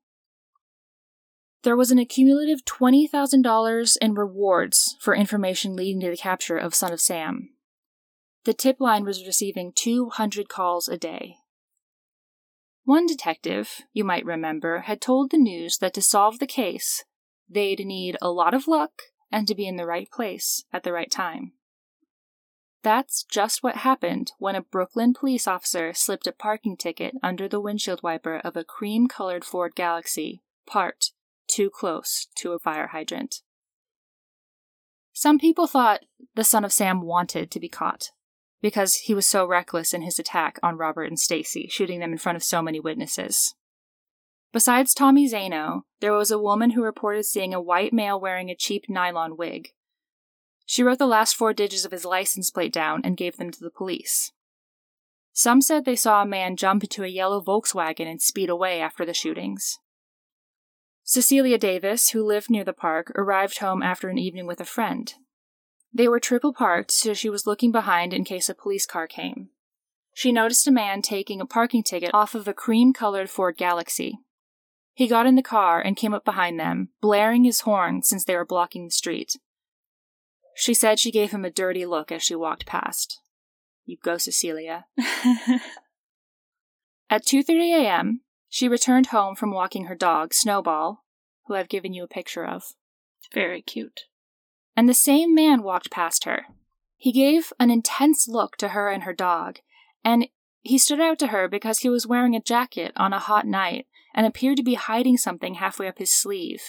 [1.63, 6.93] There was an accumulative $20,000 in rewards for information leading to the capture of Son
[6.93, 7.51] of Sam.
[8.45, 11.37] The tip line was receiving 200 calls a day.
[12.85, 17.05] One detective, you might remember, had told the news that to solve the case,
[17.49, 18.93] they'd need a lot of luck
[19.33, 21.53] and to be in the right place at the right time.
[22.83, 27.61] That's just what happened when a Brooklyn police officer slipped a parking ticket under the
[27.61, 31.13] windshield wiper of a cream colored Ford Galaxie, parked
[31.47, 33.37] too close to a fire hydrant.
[35.15, 36.01] Some people thought
[36.35, 38.11] the son of Sam wanted to be caught
[38.65, 42.17] because he was so reckless in his attack on Robert and Stacy, shooting them in
[42.17, 43.55] front of so many witnesses.
[44.55, 48.57] Besides Tommy Zaino, there was a woman who reported seeing a white male wearing a
[48.57, 49.75] cheap nylon wig.
[50.65, 53.61] She wrote the last four digits of his license plate down and gave them to
[53.61, 54.33] the police.
[55.35, 59.05] Some said they saw a man jump into a yellow Volkswagen and speed away after
[59.05, 59.79] the shootings.
[61.03, 65.13] Cecilia Davis, who lived near the park, arrived home after an evening with a friend.
[65.97, 69.51] They were triple parked, so she was looking behind in case a police car came.
[70.13, 74.19] She noticed a man taking a parking ticket off of a cream colored Ford Galaxie.
[74.93, 78.35] He got in the car and came up behind them, blaring his horn since they
[78.35, 79.37] were blocking the street.
[80.57, 83.21] She said she gave him a dirty look as she walked past.
[83.85, 84.87] You go, Cecilia.
[87.11, 91.05] At 2:30 a.m., she returned home from walking her dog, Snowball,
[91.47, 92.73] who I've given you a picture of.
[93.33, 94.03] Very cute.
[94.77, 96.47] And the same man walked past her.
[96.97, 99.59] He gave an intense look to her and her dog,
[100.05, 100.29] and
[100.63, 103.87] he stood out to her because he was wearing a jacket on a hot night
[104.15, 106.63] and appeared to be hiding something halfway up his sleeve.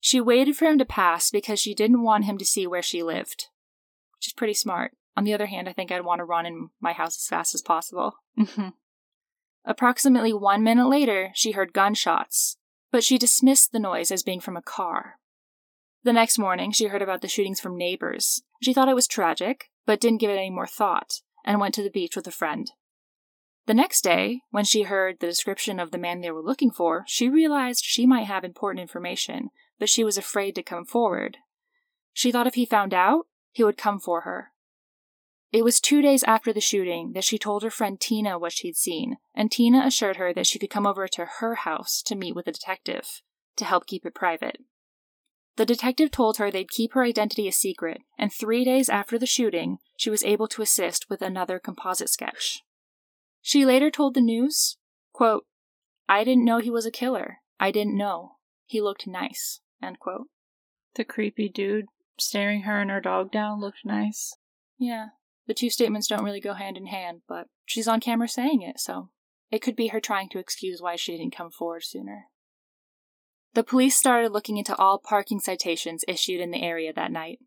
[0.00, 3.02] She waited for him to pass because she didn't want him to see where she
[3.02, 3.46] lived,
[4.16, 4.92] which is pretty smart.
[5.16, 7.54] On the other hand, I think I'd want to run in my house as fast
[7.54, 8.14] as possible.
[8.38, 8.70] Mm-hmm.
[9.64, 12.56] Approximately one minute later, she heard gunshots,
[12.90, 15.19] but she dismissed the noise as being from a car.
[16.02, 18.42] The next morning, she heard about the shootings from neighbors.
[18.62, 21.82] She thought it was tragic, but didn't give it any more thought, and went to
[21.82, 22.70] the beach with a friend.
[23.66, 27.04] The next day, when she heard the description of the man they were looking for,
[27.06, 31.36] she realized she might have important information, but she was afraid to come forward.
[32.14, 34.52] She thought if he found out, he would come for her.
[35.52, 38.76] It was two days after the shooting that she told her friend Tina what she'd
[38.76, 42.34] seen, and Tina assured her that she could come over to her house to meet
[42.34, 43.20] with a detective
[43.56, 44.58] to help keep it private.
[45.56, 49.26] The detective told her they'd keep her identity a secret, and three days after the
[49.26, 52.60] shooting, she was able to assist with another composite sketch.
[53.42, 54.76] She later told the news,
[55.12, 55.44] quote,
[56.08, 57.38] I didn't know he was a killer.
[57.58, 58.36] I didn't know.
[58.64, 59.60] He looked nice.
[59.82, 60.28] End quote.
[60.94, 61.86] The creepy dude
[62.18, 64.34] staring her and her dog down looked nice.
[64.78, 65.08] Yeah.
[65.46, 68.78] The two statements don't really go hand in hand, but she's on camera saying it,
[68.78, 69.10] so
[69.50, 72.26] it could be her trying to excuse why she didn't come forward sooner.
[73.54, 77.40] The police started looking into all parking citations issued in the area that night.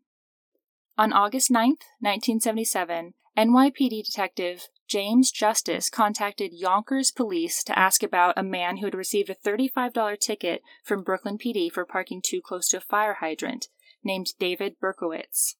[0.98, 8.44] On August 9th, 1977, NYPD detective James Justice contacted Yonkers police to ask about a
[8.44, 12.76] man who had received a $35 ticket from Brooklyn PD for parking too close to
[12.76, 13.68] a fire hydrant,
[14.04, 15.56] named David Berkowitz.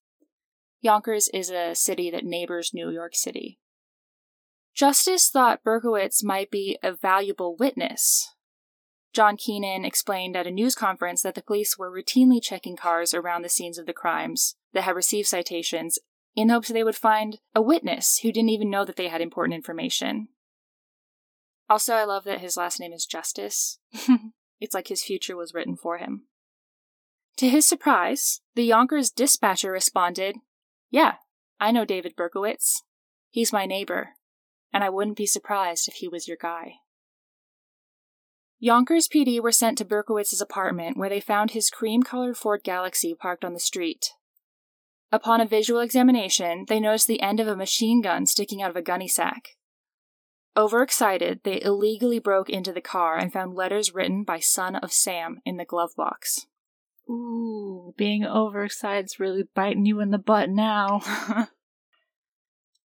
[0.80, 3.58] Yonkers is a city that neighbors New York City.
[4.74, 8.33] Justice thought Berkowitz might be a valuable witness.
[9.14, 13.42] John Keenan explained at a news conference that the police were routinely checking cars around
[13.42, 16.00] the scenes of the crimes that had received citations
[16.34, 19.54] in hopes they would find a witness who didn't even know that they had important
[19.54, 20.28] information.
[21.70, 23.78] Also, I love that his last name is Justice.
[24.60, 26.24] it's like his future was written for him.
[27.36, 30.36] To his surprise, the Yonkers dispatcher responded,
[30.90, 31.14] Yeah,
[31.60, 32.80] I know David Berkowitz.
[33.30, 34.10] He's my neighbor,
[34.72, 36.74] and I wouldn't be surprised if he was your guy.
[38.64, 43.14] Yonkers PD were sent to Berkowitz's apartment where they found his cream colored Ford Galaxie
[43.14, 44.12] parked on the street.
[45.12, 48.76] Upon a visual examination, they noticed the end of a machine gun sticking out of
[48.76, 49.58] a gunny sack.
[50.56, 55.42] Overexcited, they illegally broke into the car and found letters written by Son of Sam
[55.44, 56.46] in the glove box.
[57.06, 61.02] Ooh, being overexcited's really biting you in the butt now.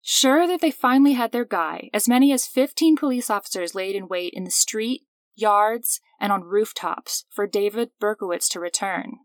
[0.01, 4.10] sure that they finally had their guy, as many as 15 police officers laid in
[4.10, 5.03] wait in the street,
[5.41, 9.17] yards, and on rooftops for David Berkowitz to return.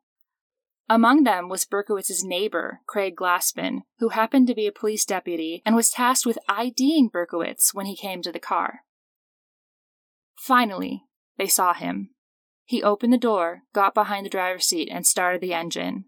[0.88, 5.74] Among them was Berkowitz's neighbor, Craig Glassman, who happened to be a police deputy and
[5.74, 8.81] was tasked with IDing Berkowitz when he came to the car.
[10.37, 11.02] Finally,
[11.38, 12.11] they saw him.
[12.64, 16.05] He opened the door, got behind the driver's seat, and started the engine.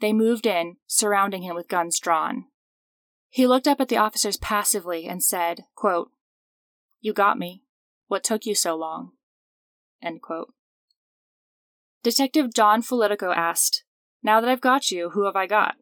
[0.00, 2.44] They moved in, surrounding him with guns drawn.
[3.30, 6.10] He looked up at the officers passively and said, quote,
[7.00, 7.62] You got me.
[8.06, 9.12] What took you so long?
[12.02, 13.84] Detective John Falotico asked,
[14.22, 15.76] now that I've got you, who have I got?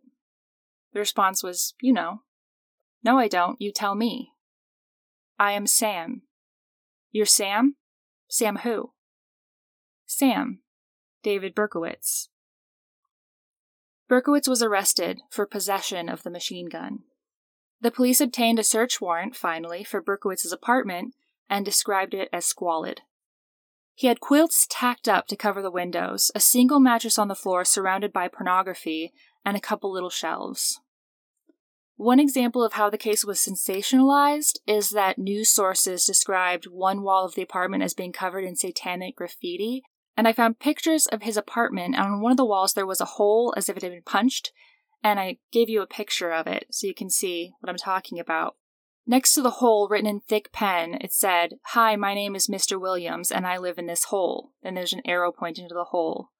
[0.92, 2.22] The response was, You know.
[3.04, 3.60] No, I don't.
[3.60, 4.32] You tell me.
[5.38, 6.22] I am Sam.
[7.12, 7.76] You're Sam?
[8.28, 8.92] Sam who?
[10.06, 10.60] Sam.
[11.22, 12.28] David Berkowitz.
[14.08, 17.00] Berkowitz was arrested for possession of the machine gun.
[17.80, 21.14] The police obtained a search warrant, finally, for Berkowitz's apartment
[21.48, 23.02] and described it as squalid.
[23.99, 27.64] He had quilts tacked up to cover the windows, a single mattress on the floor
[27.64, 29.11] surrounded by pornography,
[29.42, 30.78] and a couple little shelves.
[31.97, 37.24] One example of how the case was sensationalized is that news sources described one wall
[37.24, 39.82] of the apartment as being covered in satanic graffiti,
[40.14, 43.01] and I found pictures of his apartment, and on one of the walls there was
[43.01, 44.53] a hole as if it had been punched,
[45.03, 48.20] and I gave you a picture of it so you can see what I'm talking
[48.20, 48.57] about.
[49.09, 52.80] Next to the hole, written in thick pen, it said, Hi, my name is Mr.
[52.80, 54.50] Williams, and I live in this hole.
[54.64, 56.30] Then there's an arrow pointing to the hole.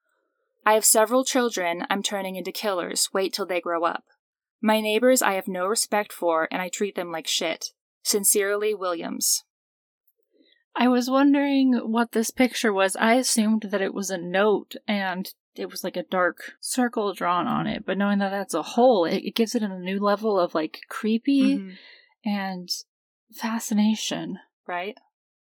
[0.65, 3.11] I have several children I'm turning into killers.
[3.13, 4.03] Wait till they grow up.
[4.61, 7.67] My neighbors I have no respect for, and I treat them like shit.
[8.03, 9.45] Sincerely, Williams.
[10.75, 12.97] I was wondering what this picture was.
[12.97, 17.47] I assumed that it was a note and it was like a dark circle drawn
[17.47, 20.39] on it, but knowing that that's a hole, it, it gives it a new level
[20.39, 21.71] of like creepy mm-hmm.
[22.27, 22.69] And
[23.33, 24.39] fascination.
[24.67, 24.99] Right?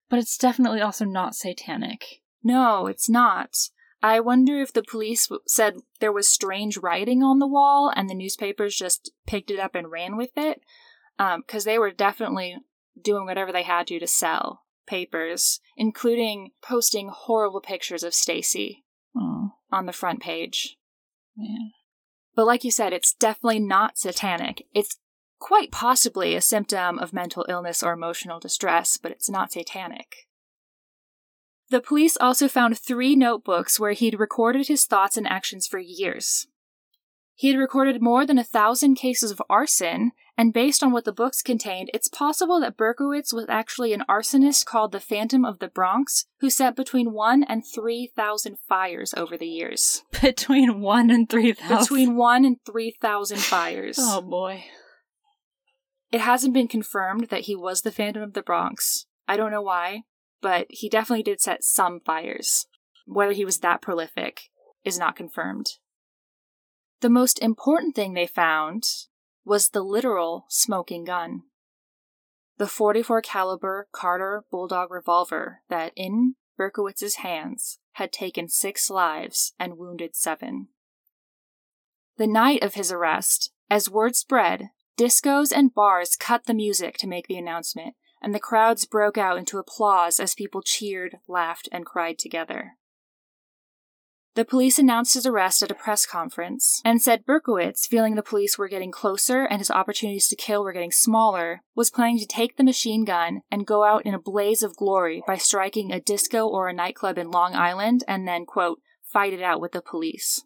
[0.09, 2.21] But it's definitely also not satanic.
[2.43, 3.55] No, it's not.
[4.03, 8.13] I wonder if the police said there was strange writing on the wall and the
[8.13, 10.61] newspapers just picked it up and ran with it.
[11.17, 12.57] Because um, they were definitely
[13.01, 18.83] doing whatever they had to to sell papers, including posting horrible pictures of Stacy
[19.73, 20.77] on the front page.
[21.35, 21.69] Yeah.
[22.35, 24.65] But like you said, it's definitely not satanic.
[24.73, 24.97] It's
[25.43, 30.25] quite possibly a symptom of mental illness or emotional distress, but it's not satanic.
[31.69, 36.47] The police also found three notebooks where he'd recorded his thoughts and actions for years.
[37.35, 41.11] He had recorded more than a thousand cases of arson, and based on what the
[41.11, 45.67] books contained, it's possible that Berkowitz was actually an arsonist called the Phantom of the
[45.67, 50.03] Bronx, who set between one and three thousand fires over the years.
[50.21, 51.79] Between one and three thousand?
[51.79, 53.97] Between one and three thousand fires.
[53.99, 54.63] oh boy.
[56.13, 59.07] It hasn't been confirmed that he was the Phantom of the Bronx.
[59.27, 60.03] I don't know why,
[60.41, 62.67] but he definitely did set some fires.
[63.07, 64.51] Whether he was that prolific
[64.85, 65.71] is not confirmed.
[67.01, 68.83] The most important thing they found
[69.43, 71.45] was the literal smoking gun.
[72.59, 79.79] The 44 caliber Charter Bulldog revolver that in Berkowitz's hands had taken 6 lives and
[79.79, 80.67] wounded 7.
[82.17, 87.07] The night of his arrest, as word spread, discos and bars cut the music to
[87.07, 91.85] make the announcement, and the crowds broke out into applause as people cheered, laughed, and
[91.85, 92.77] cried together.
[94.35, 98.57] The police announced his arrest at a press conference and said Berkowitz, feeling the police
[98.57, 102.57] were getting closer and his opportunities to kill were getting smaller, was planning to take
[102.57, 106.47] the machine gun and go out in a blaze of glory by striking a disco
[106.47, 110.43] or a nightclub in Long Island and then, quote, fight it out with the police.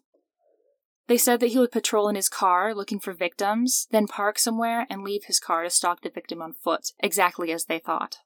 [1.08, 4.86] They said that he would patrol in his car looking for victims, then park somewhere
[4.90, 8.18] and leave his car to stalk the victim on foot, exactly as they thought.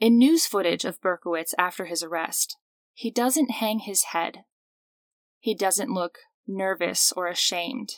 [0.00, 2.56] In news footage of Berkowitz after his arrest,
[2.94, 4.44] he doesn't hang his head.
[5.38, 7.96] He doesn't look nervous or ashamed.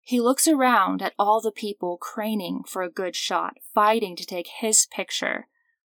[0.00, 4.48] He looks around at all the people craning for a good shot, fighting to take
[4.60, 5.46] his picture,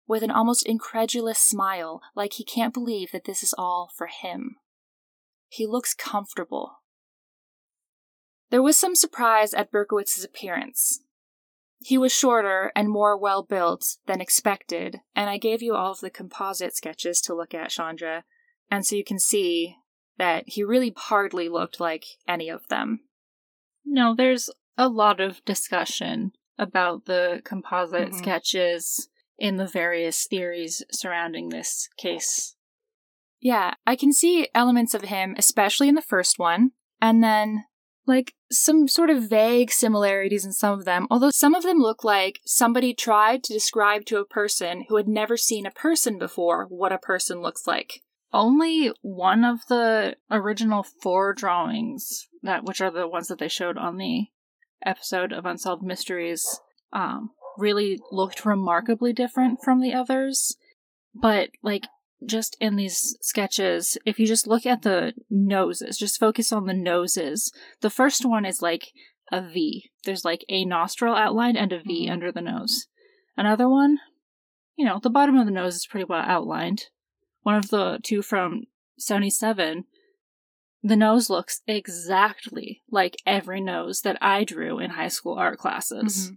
[0.06, 4.56] with an almost incredulous smile, like he can't believe that this is all for him.
[5.50, 6.76] He looks comfortable.
[8.50, 11.02] There was some surprise at Berkowitz's appearance.
[11.80, 16.00] He was shorter and more well built than expected, and I gave you all of
[16.00, 18.24] the composite sketches to look at, Chandra,
[18.70, 19.76] and so you can see
[20.18, 23.00] that he really hardly looked like any of them.
[23.84, 28.18] No, there's a lot of discussion about the composite mm-hmm.
[28.18, 32.54] sketches in the various theories surrounding this case.
[33.40, 37.64] Yeah, I can see elements of him, especially in the first one, and then
[38.06, 42.04] like some sort of vague similarities in some of them, although some of them look
[42.04, 46.66] like somebody tried to describe to a person who had never seen a person before
[46.68, 48.02] what a person looks like.
[48.32, 53.76] Only one of the original four drawings that which are the ones that they showed
[53.78, 54.26] on the
[54.84, 56.60] episode of Unsolved Mysteries
[56.92, 60.56] um really looked remarkably different from the others.
[61.14, 61.86] But like
[62.24, 66.74] just in these sketches, if you just look at the noses, just focus on the
[66.74, 67.52] noses.
[67.80, 68.92] The first one is like
[69.32, 69.90] a V.
[70.04, 72.12] There's like a nostril outlined and a V mm-hmm.
[72.12, 72.86] under the nose.
[73.36, 73.98] Another one,
[74.76, 76.86] you know, the bottom of the nose is pretty well outlined.
[77.42, 78.64] One of the two from
[78.98, 79.84] 77,
[80.82, 86.26] the nose looks exactly like every nose that I drew in high school art classes.
[86.26, 86.34] Mm-hmm.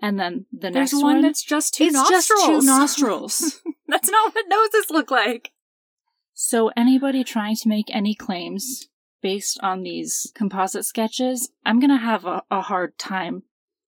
[0.00, 2.26] And then the There's next one, one that's just two it's nostrils.
[2.28, 3.62] just two nostrils.
[3.88, 5.50] that's not what noses look like.
[6.34, 8.88] So anybody trying to make any claims
[9.22, 13.42] based on these composite sketches, I'm gonna have a, a hard time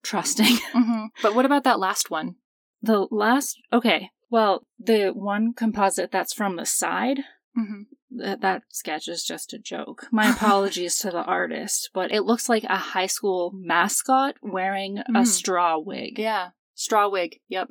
[0.02, 0.56] trusting.
[0.74, 1.06] mm-hmm.
[1.22, 2.36] But what about that last one?
[2.82, 4.10] The last, okay.
[4.30, 7.20] Well, the one composite that's from the side,
[7.56, 10.06] mm-hmm that, that sketch is just a joke.
[10.10, 15.20] My apologies to the artist, but it looks like a high school mascot wearing mm.
[15.20, 16.18] a straw wig.
[16.18, 17.40] Yeah, straw wig.
[17.48, 17.68] Yep,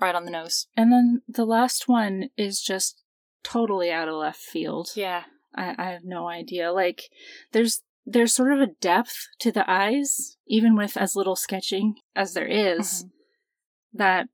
[0.00, 0.66] right on the nose.
[0.76, 3.02] And then the last one is just
[3.42, 4.90] totally out of left field.
[4.94, 5.24] Yeah.
[5.54, 6.72] I, I have no idea.
[6.72, 7.10] Like,
[7.52, 12.34] there's there's sort of a depth to the eyes, even with as little sketching as
[12.34, 13.98] there is, mm-hmm.
[13.98, 14.28] that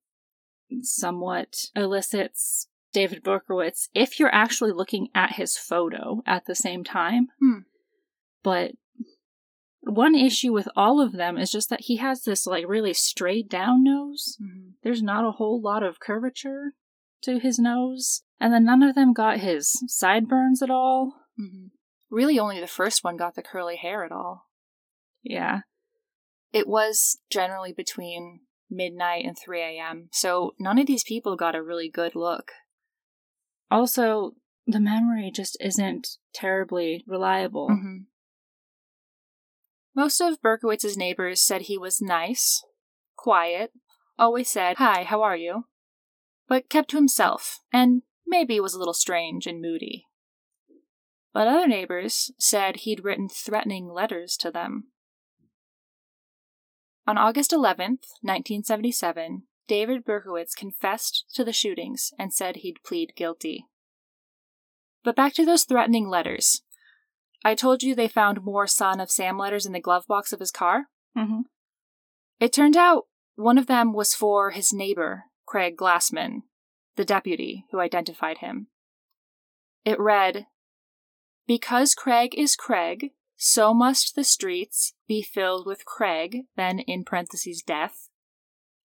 [0.83, 7.29] somewhat elicits David Berkowitz if you're actually looking at his photo at the same time.
[7.39, 7.59] Hmm.
[8.43, 8.73] But
[9.83, 13.51] one issue with all of them is just that he has this like really straight
[13.51, 14.39] down nose.
[14.43, 14.71] Mm-hmm.
[14.83, 16.73] There's not a whole lot of curvature
[17.25, 18.23] to his nose.
[18.41, 21.17] And then none of them got his sideburns at all.
[21.39, 21.67] Mm-hmm.
[22.11, 24.47] Really, only the first one got the curly hair at all.
[25.23, 25.61] Yeah.
[26.51, 28.41] It was generally between
[28.71, 32.53] midnight and 3 a.m., so none of these people got a really good look.
[33.71, 34.33] Also,
[34.67, 37.69] the memory just isn't terribly reliable.
[37.69, 37.97] Mm-hmm.
[39.95, 42.63] Most of Berkowitz's neighbors said he was nice,
[43.17, 43.73] quiet,
[44.19, 45.65] always said, Hi, how are you?
[46.49, 50.07] But kept to himself, and maybe was a little strange and moody.
[51.33, 54.89] But other neighbors said he'd written threatening letters to them.
[57.07, 63.67] On August 11th, 1977, David Berkowitz confessed to the shootings and said he'd plead guilty.
[65.03, 66.63] But back to those threatening letters.
[67.45, 70.41] I told you they found more Son of Sam letters in the glove box of
[70.41, 70.87] his car?
[71.17, 71.43] Mm-hmm.
[72.41, 73.05] It turned out
[73.37, 76.43] one of them was for his neighbor, Craig Glassman,
[76.97, 78.69] the deputy who identified him.
[79.85, 80.47] It read
[81.47, 87.63] Because Craig is Craig, so must the streets be filled with Craig, then in parentheses
[87.63, 88.06] death,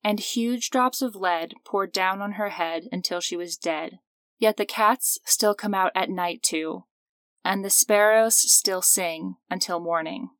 [0.02, 3.98] and huge drops of lead poured down on her head until she was dead.
[4.38, 6.84] Yet the cats still come out at night too,
[7.44, 10.30] and the sparrows still sing until morning.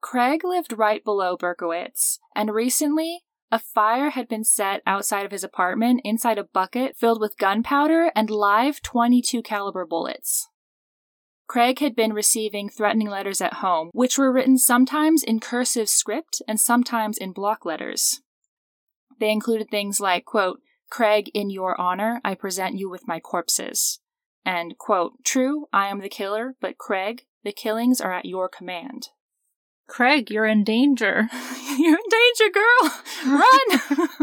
[0.00, 5.44] Craig lived right below Berkowitz, and recently a fire had been set outside of his
[5.44, 10.48] apartment inside a bucket filled with gunpowder and live 22 caliber bullets.
[11.48, 16.40] Craig had been receiving threatening letters at home, which were written sometimes in cursive script
[16.46, 18.20] and sometimes in block letters.
[19.20, 20.60] They included things like, quote,
[20.90, 24.00] Craig, in your honor, I present you with my corpses.
[24.44, 29.08] And, quote, True, I am the killer, but Craig, the killings are at your command.
[29.86, 31.28] Craig, you're in danger.
[31.78, 32.92] you're in danger, girl!
[33.26, 34.08] Run!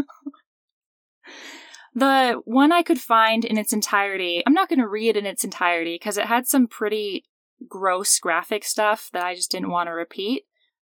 [1.98, 5.42] The one I could find in its entirety, I'm not going to read in its
[5.42, 7.24] entirety because it had some pretty
[7.68, 10.44] gross graphic stuff that I just didn't want to repeat.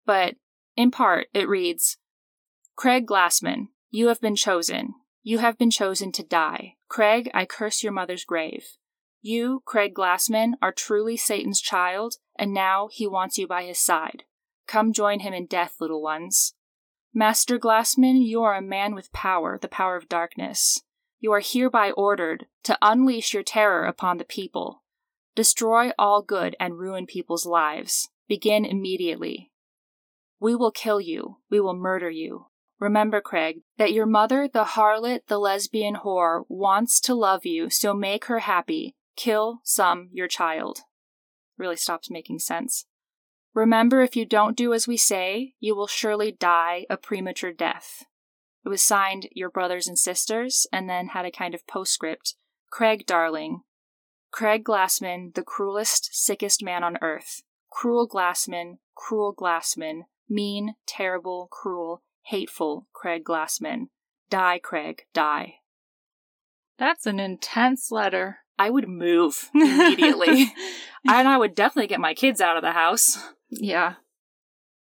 [0.05, 0.35] But
[0.77, 1.99] in part, it reads
[2.75, 4.93] Craig Glassman, you have been chosen.
[5.23, 6.75] You have been chosen to die.
[6.87, 8.77] Craig, I curse your mother's grave.
[9.23, 14.25] You, Craig Glassman, are truly Satan's child, and now he wants you by his side.
[14.67, 16.53] Come join him in death, little ones.
[17.15, 20.83] Master Glassman, you are a man with power, the power of darkness.
[21.19, 24.83] You are hereby ordered to unleash your terror upon the people.
[25.35, 28.11] Destroy all good and ruin people's lives.
[28.29, 29.53] Begin immediately.
[30.39, 31.39] We will kill you.
[31.49, 32.49] We will murder you.
[32.79, 37.95] Remember, Craig, that your mother, the harlot, the lesbian whore, wants to love you, so
[37.95, 38.95] make her happy.
[39.17, 40.81] Kill some your child.
[41.57, 42.85] Really stops making sense.
[43.55, 48.05] Remember, if you don't do as we say, you will surely die a premature death.
[48.67, 52.35] It was signed Your Brothers and Sisters, and then had a kind of postscript
[52.71, 53.63] Craig Darling.
[54.31, 57.43] Craig Glassman, the cruelest, sickest man on earth.
[57.71, 63.87] Cruel Glassman, cruel Glassman, mean, terrible, cruel, hateful Craig Glassman.
[64.31, 65.57] Die, Craig, die.
[66.79, 68.39] That's an intense letter.
[68.59, 70.53] I would move immediately.
[71.09, 73.19] and I would definitely get my kids out of the house.
[73.51, 73.95] Yeah.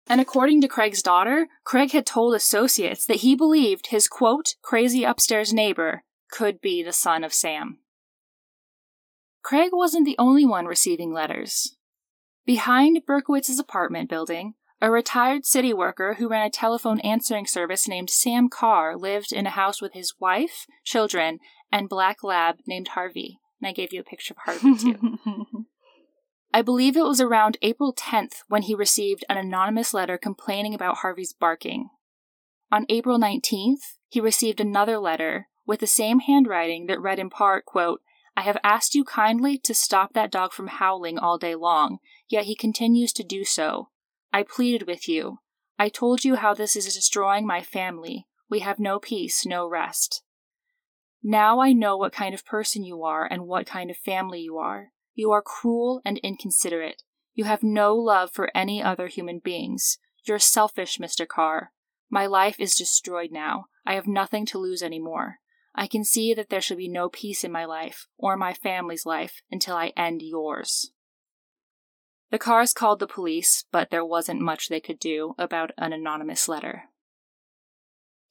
[0.08, 5.04] And according to Craig's daughter, Craig had told associates that he believed his quote, crazy
[5.04, 7.78] upstairs neighbor could be the son of Sam.
[9.42, 11.76] Craig wasn't the only one receiving letters.
[12.46, 18.10] Behind Berkowitz's apartment building, a retired city worker who ran a telephone answering service named
[18.10, 21.38] Sam Carr lived in a house with his wife, children,
[21.70, 23.38] and black lab named Harvey.
[23.60, 25.18] And I gave you a picture of Harvey too.
[26.52, 30.98] I believe it was around April 10th when he received an anonymous letter complaining about
[30.98, 31.90] Harvey's barking.
[32.72, 37.64] On April 19th, he received another letter with the same handwriting that read in part,
[37.66, 38.00] quote,
[38.36, 42.46] I have asked you kindly to stop that dog from howling all day long, yet
[42.46, 43.90] he continues to do so.
[44.32, 45.38] I pleaded with you.
[45.78, 48.26] I told you how this is destroying my family.
[48.48, 50.22] We have no peace, no rest.
[51.22, 54.58] Now I know what kind of person you are and what kind of family you
[54.58, 54.92] are.
[55.14, 57.02] You are cruel and inconsiderate.
[57.34, 59.98] You have no love for any other human beings.
[60.24, 61.26] You're selfish, Mr.
[61.26, 61.72] Carr.
[62.10, 63.66] My life is destroyed now.
[63.86, 65.38] I have nothing to lose any more.
[65.74, 69.06] I can see that there shall be no peace in my life, or my family's
[69.06, 70.92] life, until I end yours.
[72.32, 76.48] The Carrs called the police, but there wasn't much they could do about an anonymous
[76.48, 76.84] letter.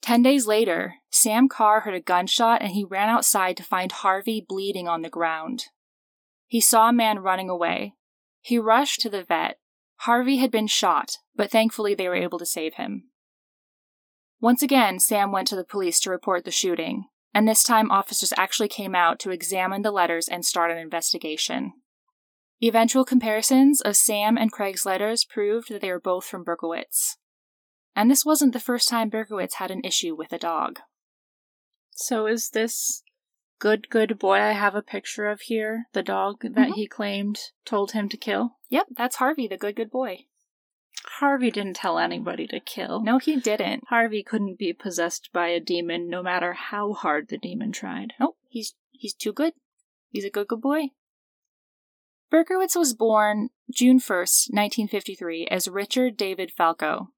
[0.02, 4.44] Ten days later, Sam Carr heard a gunshot and he ran outside to find Harvey
[4.46, 5.66] bleeding on the ground.
[6.48, 7.94] He saw a man running away.
[8.40, 9.60] He rushed to the vet.
[9.98, 13.04] Harvey had been shot, but thankfully they were able to save him.
[14.40, 18.32] Once again, Sam went to the police to report the shooting, and this time officers
[18.36, 21.74] actually came out to examine the letters and start an investigation.
[22.62, 27.16] Eventual comparisons of Sam and Craig's letters proved that they were both from Berkowitz.
[27.96, 30.78] And this wasn't the first time Berkowitz had an issue with a dog.
[31.90, 33.02] So is this
[33.58, 36.74] good, good boy I have a picture of here the dog that Mhm.
[36.74, 38.58] he claimed told him to kill?
[38.68, 40.26] Yep, that's Harvey, the good, good boy.
[41.18, 43.02] Harvey didn't tell anybody to kill.
[43.02, 43.84] No, he didn't.
[43.88, 48.12] Harvey couldn't be possessed by a demon no matter how hard the demon tried.
[48.20, 49.54] Nope, he's he's too good.
[50.10, 50.90] He's a good, good boy.
[52.32, 57.08] Berkowitz was born June 1st, 1953, as Richard David Falco.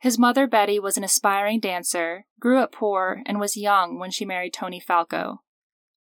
[0.00, 4.24] His mother, Betty, was an aspiring dancer, grew up poor, and was young when she
[4.24, 5.42] married Tony Falco.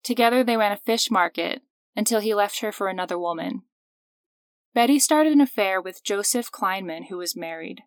[0.03, 1.61] Together, they ran a fish market
[1.95, 3.61] until he left her for another woman.
[4.73, 7.81] Betty started an affair with Joseph Kleinman, who was married.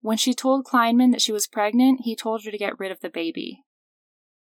[0.00, 3.00] When she told Kleinman that she was pregnant, he told her to get rid of
[3.00, 3.63] the baby.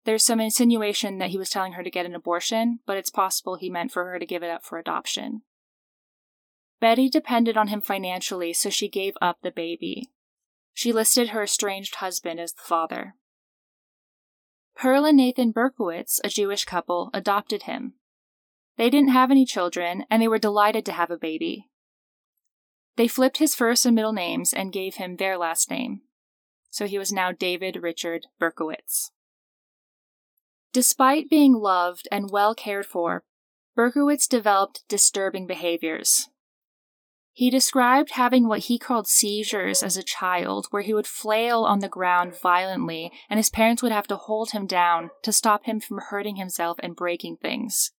[0.05, 3.57] There's some insinuation that he was telling her to get an abortion, but it's possible
[3.57, 5.43] he meant for her to give it up for adoption.
[6.81, 10.11] Betty depended on him financially, so she gave up the baby.
[10.75, 13.15] She listed her estranged husband as the father.
[14.75, 17.95] Pearl and Nathan Berkowitz, a Jewish couple, adopted him.
[18.77, 21.69] They didn't have any children, and they were delighted to have a baby.
[22.97, 26.01] They flipped his first and middle names and gave him their last name.
[26.71, 29.11] So he was now David Richard Berkowitz.
[30.73, 33.25] Despite being loved and well cared for,
[33.77, 36.29] Berkowitz developed disturbing behaviors.
[37.35, 41.79] He described having what he called seizures as a child, where he would flail on
[41.79, 45.81] the ground violently, and his parents would have to hold him down to stop him
[45.81, 47.93] from hurting himself and breaking things.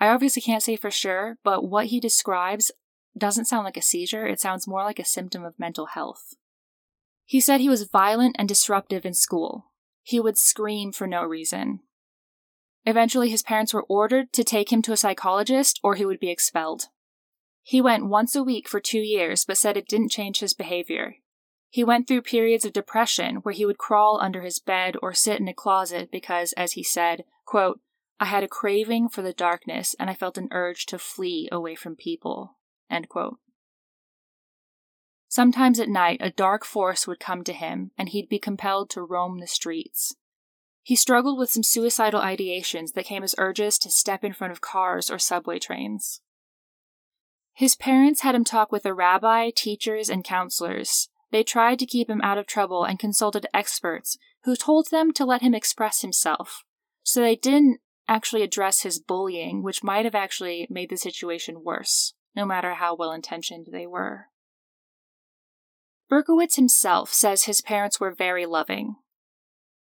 [0.00, 2.72] I obviously can't say for sure, but what he describes
[3.16, 6.34] doesn't sound like a seizure, it sounds more like a symptom of mental health.
[7.24, 9.70] He said he was violent and disruptive in school.
[10.06, 11.80] He would scream for no reason.
[12.84, 16.30] Eventually, his parents were ordered to take him to a psychologist or he would be
[16.30, 16.84] expelled.
[17.64, 21.16] He went once a week for two years, but said it didn't change his behavior.
[21.70, 25.40] He went through periods of depression where he would crawl under his bed or sit
[25.40, 27.80] in a closet because, as he said, quote,
[28.20, 31.74] I had a craving for the darkness and I felt an urge to flee away
[31.74, 32.58] from people.
[32.88, 33.38] End quote.
[35.28, 39.02] Sometimes at night, a dark force would come to him, and he'd be compelled to
[39.02, 40.14] roam the streets.
[40.82, 44.60] He struggled with some suicidal ideations that came as urges to step in front of
[44.60, 46.20] cars or subway trains.
[47.52, 51.08] His parents had him talk with a rabbi, teachers, and counselors.
[51.32, 55.24] They tried to keep him out of trouble and consulted experts who told them to
[55.24, 56.62] let him express himself.
[57.02, 62.14] So they didn't actually address his bullying, which might have actually made the situation worse,
[62.36, 64.26] no matter how well intentioned they were.
[66.08, 68.96] Berkowitz himself says his parents were very loving.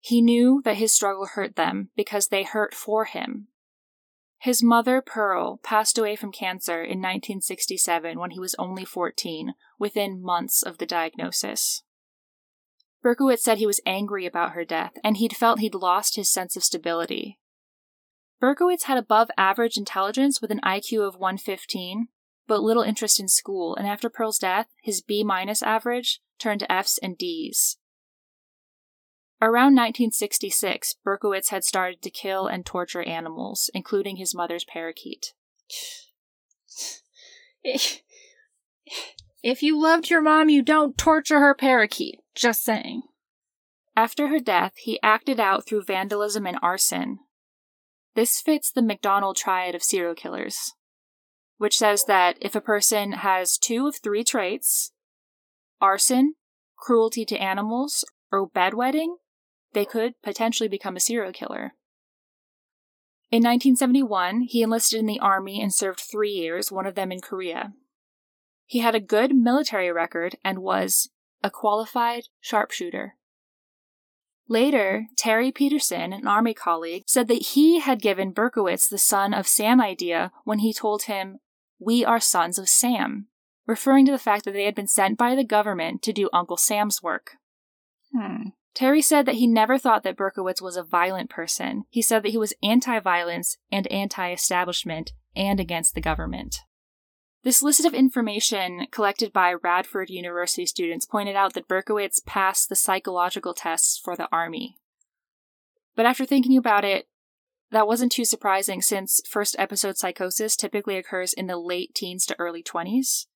[0.00, 3.48] He knew that his struggle hurt them because they hurt for him.
[4.38, 10.22] His mother, Pearl, passed away from cancer in 1967 when he was only 14, within
[10.22, 11.82] months of the diagnosis.
[13.02, 16.56] Berkowitz said he was angry about her death and he'd felt he'd lost his sense
[16.56, 17.38] of stability.
[18.40, 22.08] Berkowitz had above average intelligence with an IQ of 115,
[22.46, 26.72] but little interest in school, and after Pearl's death, his B minus average turned to
[26.72, 27.76] Fs and Ds.
[29.40, 35.34] Around 1966, Berkowitz had started to kill and torture animals, including his mother's parakeet.
[39.46, 42.18] If you loved your mom, you don't torture her parakeet.
[42.34, 43.02] Just saying.
[43.94, 47.20] After her death, he acted out through vandalism and arson.
[48.16, 50.72] This fits the McDonald triad of serial killers,
[51.58, 54.92] which says that if a person has two of three traits
[55.80, 56.34] arson,
[56.76, 59.16] cruelty to animals, or bedwetting
[59.76, 61.74] they could potentially become a serial killer.
[63.30, 67.20] In 1971, he enlisted in the Army and served three years, one of them in
[67.20, 67.74] Korea.
[68.64, 71.10] He had a good military record and was
[71.42, 73.16] a qualified sharpshooter.
[74.48, 79.46] Later, Terry Peterson, an Army colleague, said that he had given Berkowitz the son of
[79.46, 81.38] Sam idea when he told him,
[81.78, 83.28] We are sons of Sam,
[83.66, 86.56] referring to the fact that they had been sent by the government to do Uncle
[86.56, 87.32] Sam's work.
[88.12, 88.50] Hmm.
[88.74, 91.84] Terry said that he never thought that Berkowitz was a violent person.
[91.88, 96.60] He said that he was anti violence and anti establishment and against the government.
[97.42, 102.76] This list of information collected by Radford University students pointed out that Berkowitz passed the
[102.76, 104.78] psychological tests for the Army.
[105.94, 107.06] But after thinking about it,
[107.76, 112.34] that wasn't too surprising since first episode psychosis typically occurs in the late teens to
[112.38, 113.26] early 20s,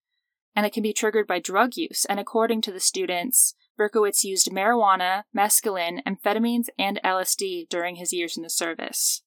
[0.57, 2.07] and it can be triggered by drug use.
[2.07, 8.38] And according to the students, Berkowitz used marijuana, mescaline, amphetamines, and LSD during his years
[8.38, 9.22] in the service.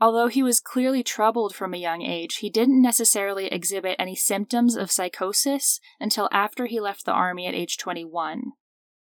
[0.00, 4.74] Although he was clearly troubled from a young age, he didn't necessarily exhibit any symptoms
[4.74, 8.54] of psychosis until after he left the army at age 21.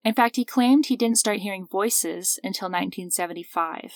[0.05, 3.93] In fact, he claimed he didn't start hearing voices until 1975.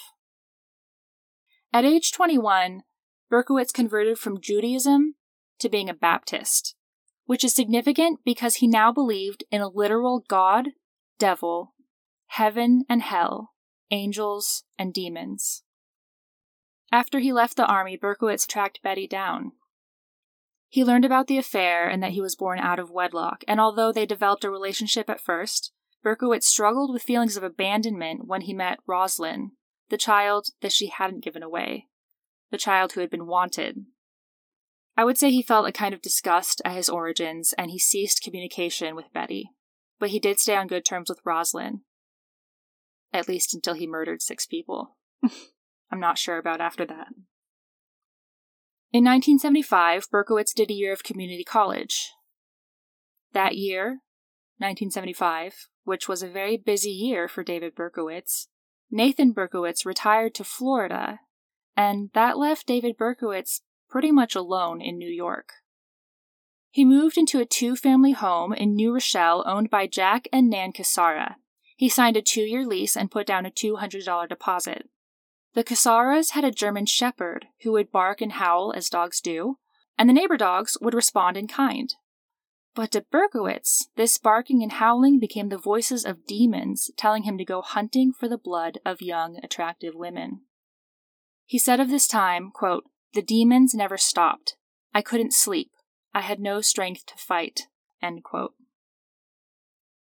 [1.72, 2.82] At age 21,
[3.30, 5.14] Berkowitz converted from Judaism
[5.60, 6.74] to being a Baptist,
[7.26, 10.70] which is significant because he now believed in a literal God,
[11.20, 11.74] devil,
[12.26, 13.52] heaven and hell,
[13.92, 15.62] angels, and demons.
[16.90, 19.52] After he left the army, Berkowitz tracked Betty down.
[20.68, 23.92] He learned about the affair and that he was born out of wedlock, and although
[23.92, 28.80] they developed a relationship at first, Berkowitz struggled with feelings of abandonment when he met
[28.88, 29.52] Roslyn,
[29.90, 31.88] the child that she hadn't given away,
[32.50, 33.84] the child who had been wanted.
[34.96, 38.22] I would say he felt a kind of disgust at his origins and he ceased
[38.22, 39.50] communication with Betty,
[39.98, 41.82] but he did stay on good terms with Roslyn,
[43.12, 44.96] at least until he murdered six people.
[45.90, 47.08] I'm not sure about after that.
[48.92, 52.10] In 1975, Berkowitz did a year of community college.
[53.32, 54.00] That year,
[54.58, 58.48] 1975, which was a very busy year for David Berkowitz,
[58.90, 61.20] Nathan Berkowitz retired to Florida,
[61.76, 65.52] and that left David Berkowitz pretty much alone in New York.
[66.70, 70.72] He moved into a two family home in New Rochelle owned by Jack and Nan
[70.72, 71.36] Cassara.
[71.76, 74.88] He signed a two year lease and put down a $200 deposit.
[75.54, 79.58] The Cassaras had a German shepherd who would bark and howl as dogs do,
[79.98, 81.94] and the neighbor dogs would respond in kind.
[82.74, 87.44] But to Berkowitz, this barking and howling became the voices of demons telling him to
[87.44, 90.42] go hunting for the blood of young, attractive women.
[91.46, 94.56] He said of this time, quote, The demons never stopped.
[94.94, 95.72] I couldn't sleep.
[96.14, 97.62] I had no strength to fight.
[98.00, 98.54] End quote.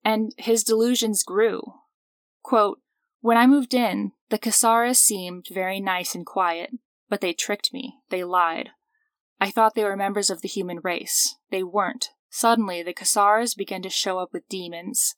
[0.05, 1.63] And his delusions grew.
[2.43, 2.79] Quote,
[3.21, 6.71] when I moved in, the Cassaras seemed very nice and quiet,
[7.09, 7.99] but they tricked me.
[8.11, 8.71] They lied.
[9.41, 11.37] I thought they were members of the human race.
[11.51, 12.11] They weren't.
[12.35, 15.16] Suddenly, the Cassaras began to show up with demons.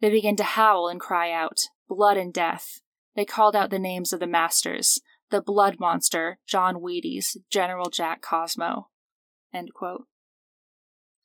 [0.00, 2.80] They began to howl and cry out, blood and death.
[3.14, 5.00] They called out the names of the masters,
[5.30, 8.88] the blood monster, John Wheaties, General Jack Cosmo.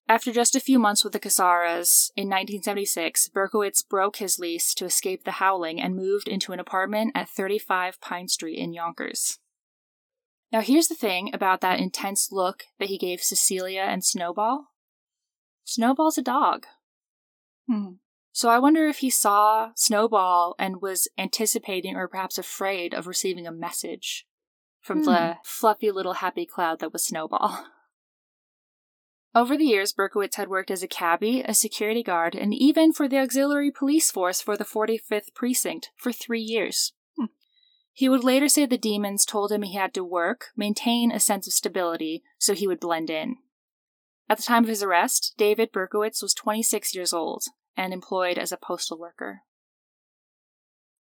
[0.07, 4.86] After just a few months with the Cassaras, in 1976, Berkowitz broke his lease to
[4.86, 9.39] escape the howling and moved into an apartment at 35 Pine Street in Yonkers.
[10.51, 14.67] Now, here's the thing about that intense look that he gave Cecilia and Snowball
[15.64, 16.66] Snowball's a dog.
[17.70, 17.93] Hmm.
[18.32, 23.45] So I wonder if he saw Snowball and was anticipating or perhaps afraid of receiving
[23.45, 24.26] a message
[24.82, 25.05] from hmm.
[25.05, 27.66] the fluffy little happy cloud that was Snowball.
[29.36, 33.07] Over the years, Berkowitz had worked as a cabbie, a security guard, and even for
[33.07, 36.93] the auxiliary police force for the 45th Precinct for three years.
[37.18, 37.26] Hmm.
[37.93, 41.47] He would later say the demons told him he had to work, maintain a sense
[41.47, 43.38] of stability, so he would blend in.
[44.30, 47.43] At the time of his arrest, David Berkowitz was 26 years old
[47.76, 49.41] and employed as a postal worker.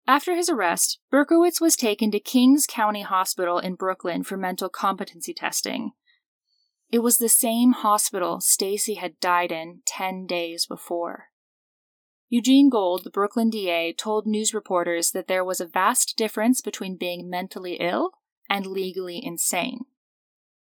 [0.05, 5.33] After his arrest, Berkowitz was taken to Kings County Hospital in Brooklyn for mental competency
[5.33, 5.93] testing,
[6.93, 11.29] it was the same hospital Stacy had died in 10 days before.
[12.29, 16.95] Eugene Gold, the Brooklyn DA, told news reporters that there was a vast difference between
[16.95, 18.11] being mentally ill
[18.47, 19.85] and legally insane.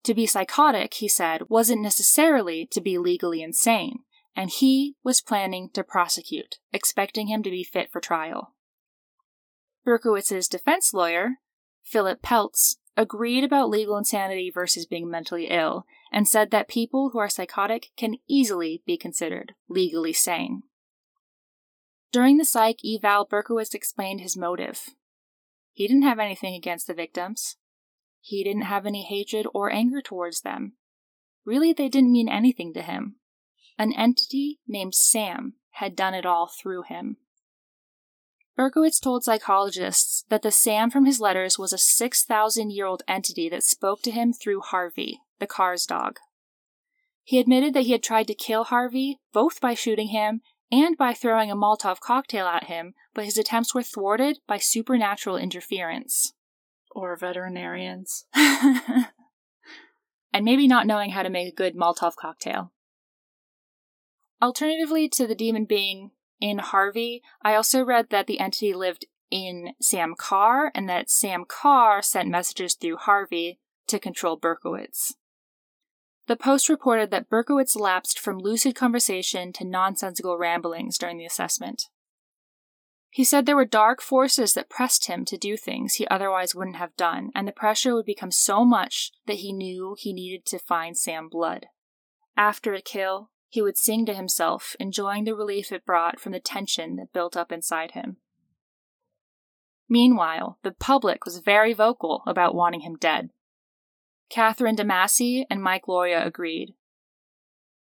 [0.07, 4.05] To be psychotic, he said, wasn't necessarily to be legally insane,
[4.37, 8.55] and he was planning to prosecute, expecting him to be fit for trial.
[9.85, 11.39] Berkowitz's defense lawyer,
[11.83, 17.19] Philip Peltz, agreed about legal insanity versus being mentally ill and said that people who
[17.19, 20.63] are psychotic can easily be considered legally sane.
[22.13, 24.85] During the psych eval, Berkowitz explained his motive.
[25.73, 27.57] He didn't have anything against the victims.
[28.27, 30.73] He didn't have any hatred or anger towards them.
[31.45, 33.15] Really, they didn't mean anything to him.
[33.77, 37.15] An entity named Sam had done it all through him.
[38.57, 43.47] Berkowitz told psychologists that the Sam from his letters was a 6,000 year old entity
[43.47, 46.19] that spoke to him through Harvey, the Carrs' dog.
[47.23, 51.13] He admitted that he had tried to kill Harvey, both by shooting him and by
[51.13, 56.33] throwing a Molotov cocktail at him, but his attempts were thwarted by supernatural interference.
[56.97, 58.25] Or veterinarians.
[58.33, 59.05] and
[60.41, 62.73] maybe not knowing how to make a good Molotov cocktail.
[64.41, 66.09] Alternatively to the demon being
[66.41, 71.45] in Harvey, I also read that the entity lived in Sam Carr and that Sam
[71.47, 75.13] Carr sent messages through Harvey to control Berkowitz.
[76.25, 81.83] The Post reported that Berkowitz lapsed from lucid conversation to nonsensical ramblings during the assessment.
[83.17, 86.75] He said there were dark forces that pressed him to do things he otherwise wouldn't
[86.75, 90.59] have done, and the pressure would become so much that he knew he needed to
[90.59, 91.65] find Sam Blood.
[92.37, 96.39] After a kill, he would sing to himself, enjoying the relief it brought from the
[96.39, 98.17] tension that built up inside him.
[99.89, 103.31] Meanwhile, the public was very vocal about wanting him dead.
[104.29, 106.75] Catherine DeMasi and Mike Lauria agreed.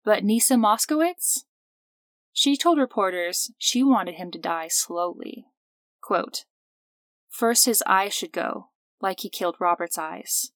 [0.05, 1.43] But Neysa Moskowitz?
[2.39, 5.47] She told reporters she wanted him to die slowly.
[5.99, 6.45] Quote,
[7.27, 8.69] First his eyes should go,
[9.01, 10.53] like he killed Robert's eyes.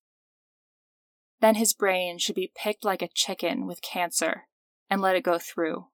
[1.42, 4.44] Then his brain should be picked like a chicken with cancer
[4.90, 5.88] and let it go through.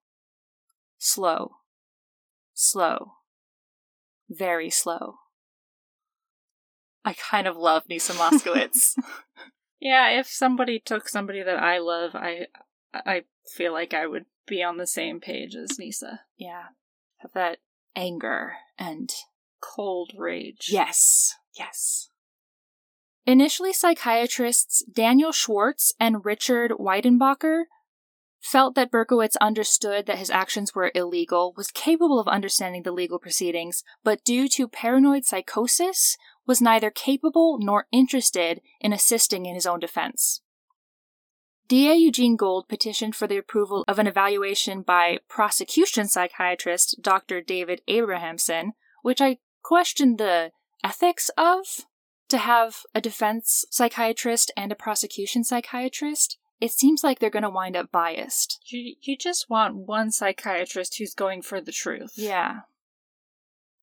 [1.00, 1.56] Slow.
[2.54, 3.14] Slow.
[4.30, 5.16] Very slow.
[7.04, 8.96] I kind of love Neysa Moskowitz.
[9.82, 12.48] Yeah, if somebody took somebody that I love, I
[12.94, 16.20] I feel like I would be on the same page as Neysa.
[16.38, 16.64] Yeah.
[17.18, 17.60] Have that
[17.96, 19.14] anger and
[19.62, 20.70] cold rage.
[20.72, 21.36] Yes.
[21.58, 22.10] Yes.
[23.26, 27.66] Initially, psychiatrists Daniel Schwartz and Richard Weidenbacher
[28.42, 33.20] felt that Berkowitz understood that his actions were illegal, was capable of understanding the legal
[33.20, 39.66] proceedings, but due to paranoid psychosis, was neither capable nor interested in assisting in his
[39.66, 40.42] own defense.
[41.70, 47.42] DA Eugene Gold petitioned for the approval of an evaluation by prosecution psychiatrist Dr.
[47.42, 50.52] David Abrahamsen, which I questioned the
[50.84, 51.86] ethics of
[52.30, 56.40] to have a defense psychiatrist and a prosecution psychiatrist.
[56.60, 58.60] It seems like they're going to wind up biased.
[58.66, 62.14] You, you just want one psychiatrist who's going for the truth.
[62.16, 62.62] Yeah.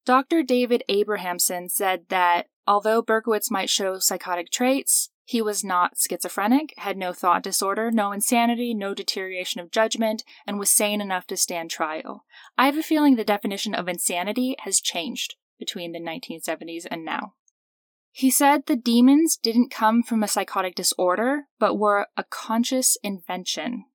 [0.04, 0.42] Dr.
[0.42, 6.96] David Abrahamsen said that although Berkowitz might show psychotic traits, he was not schizophrenic, had
[6.96, 11.68] no thought disorder, no insanity, no deterioration of judgment, and was sane enough to stand
[11.68, 12.24] trial.
[12.56, 17.34] I have a feeling the definition of insanity has changed between the 1970s and now.
[18.12, 23.86] He said the demons didn't come from a psychotic disorder, but were a conscious invention.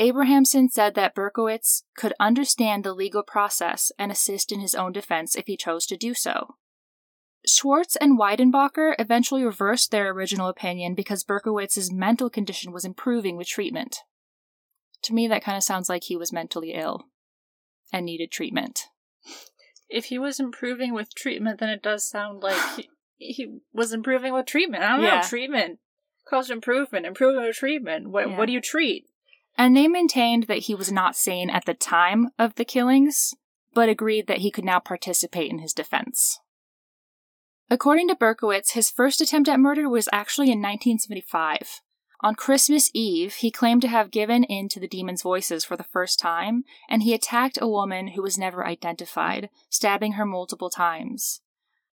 [0.00, 5.36] Abrahamsen said that Berkowitz could understand the legal process and assist in his own defense
[5.36, 6.56] if he chose to do so.
[7.46, 13.46] Schwartz and Weidenbacher eventually reversed their original opinion because Berkowitz's mental condition was improving with
[13.46, 14.00] treatment.
[15.02, 17.06] To me, that kind of sounds like he was mentally ill
[17.92, 18.86] and needed treatment.
[19.88, 24.32] If he was improving with treatment, then it does sound like he, he was improving
[24.32, 24.82] with treatment.
[24.82, 25.20] I don't yeah.
[25.20, 25.78] know, treatment.
[26.28, 28.10] caused improvement, improvement with treatment.
[28.10, 28.36] What, yeah.
[28.36, 29.06] what do you treat?
[29.56, 33.34] and they maintained that he was not sane at the time of the killings,
[33.74, 36.38] but agreed that he could now participate in his defense.
[37.68, 41.80] According to Berkowitz, his first attempt at murder was actually in 1975.
[42.22, 45.84] On Christmas Eve, he claimed to have given in to the demon's voices for the
[45.84, 51.40] first time, and he attacked a woman who was never identified, stabbing her multiple times.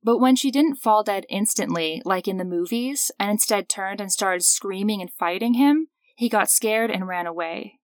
[0.04, 4.12] But when she didn't fall dead instantly, like in the movies, and instead turned and
[4.12, 7.80] started screaming and fighting him, he got scared and ran away.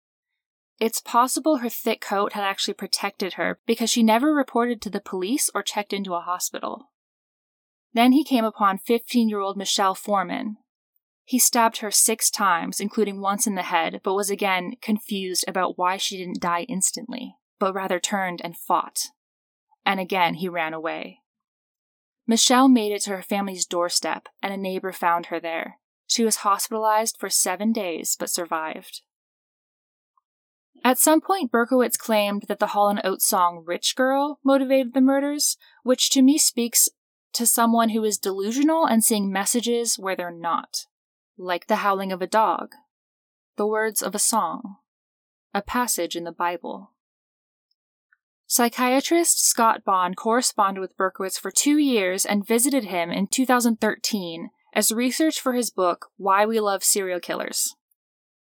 [0.79, 5.01] It's possible her thick coat had actually protected her because she never reported to the
[5.01, 6.92] police or checked into a hospital.
[7.95, 10.57] Then he came upon 15 year old Michelle Forman.
[11.25, 15.79] He stabbed her six times, including once in the head, but was again confused about
[15.79, 19.09] why she didn't die instantly, but rather turned and fought.
[19.85, 21.21] And again he ran away.
[22.27, 25.79] Michelle made it to her family's doorstep, and a neighbor found her there.
[26.07, 29.03] She was hospitalized for seven days but survived.
[30.85, 35.01] At some point, Berkowitz claimed that the Hall & Oates song Rich Girl motivated the
[35.01, 36.89] murders, which to me speaks
[37.35, 40.87] to someone who is delusional and seeing messages where they're not,
[41.37, 42.75] like the howling of a dog,
[43.57, 44.77] the words of a song,
[45.55, 46.91] a passage in the Bible.
[48.47, 54.93] Psychiatrist Scott Bonn corresponded with Berkowitz for two years and visited him in 2013 as
[54.93, 57.75] research for his book, Why We Love Serial Killers.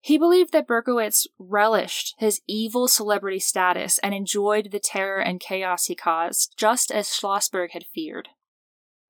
[0.01, 5.87] He believed that Berkowitz relished his evil celebrity status and enjoyed the terror and chaos
[5.87, 8.31] he caused, just as Schlossberg had feared.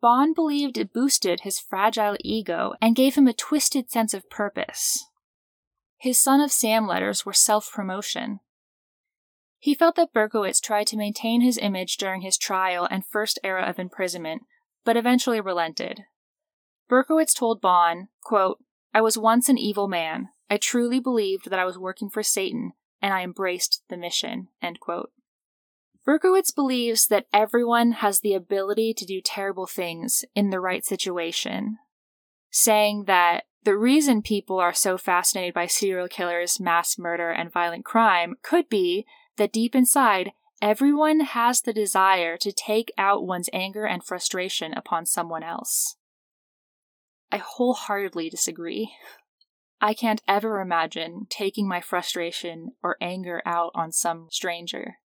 [0.00, 5.06] Bonn believed it boosted his fragile ego and gave him a twisted sense of purpose.
[5.98, 8.40] His Son of Sam letters were self promotion.
[9.58, 13.68] He felt that Berkowitz tried to maintain his image during his trial and first era
[13.68, 14.42] of imprisonment,
[14.84, 16.04] but eventually relented,
[16.90, 18.58] Berkowitz told Bonn, quote,
[18.92, 20.30] I was once an evil man.
[20.50, 24.48] I truly believed that I was working for Satan, and I embraced the mission.
[24.60, 25.12] End quote.
[26.06, 31.78] Berkowitz believes that everyone has the ability to do terrible things in the right situation,
[32.50, 37.84] saying that the reason people are so fascinated by serial killers, mass murder, and violent
[37.84, 39.04] crime could be
[39.36, 40.32] that deep inside,
[40.62, 45.96] everyone has the desire to take out one's anger and frustration upon someone else.
[47.30, 48.92] I wholeheartedly disagree.
[49.80, 54.96] I can't ever imagine taking my frustration or anger out on some stranger.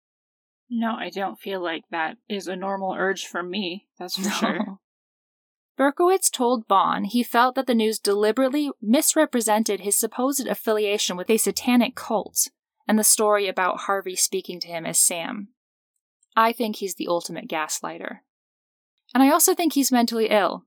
[0.69, 4.29] No, I don't feel like that is a normal urge for me, that's for no.
[4.29, 4.79] sure.
[5.77, 11.37] Berkowitz told Bonn he felt that the news deliberately misrepresented his supposed affiliation with a
[11.37, 12.49] satanic cult
[12.87, 15.49] and the story about Harvey speaking to him as Sam.
[16.35, 18.19] I think he's the ultimate gaslighter.
[19.13, 20.65] And I also think he's mentally ill.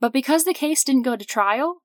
[0.00, 1.82] But because the case didn't go to trial,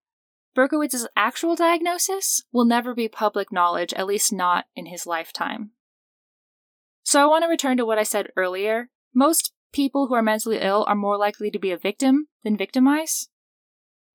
[0.56, 5.72] Berkowitz's actual diagnosis will never be public knowledge, at least not in his lifetime.
[7.08, 8.89] So I want to return to what I said earlier.
[9.14, 13.30] Most people who are mentally ill are more likely to be a victim than victimize.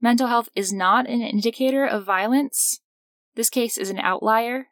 [0.03, 2.81] Mental health is not an indicator of violence.
[3.35, 4.67] This case is an outlier.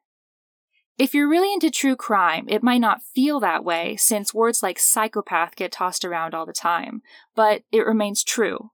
[0.99, 4.79] If you're really into true crime, it might not feel that way since words like
[4.79, 7.01] psychopath get tossed around all the time,
[7.35, 8.71] but it remains true.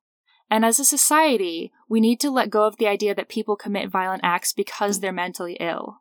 [0.51, 3.91] And as a society, we need to let go of the idea that people commit
[3.91, 6.01] violent acts because they're mentally ill.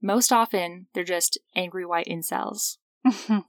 [0.00, 2.76] Most often, they're just angry white incels.
[3.06, 3.40] Mm-hmm.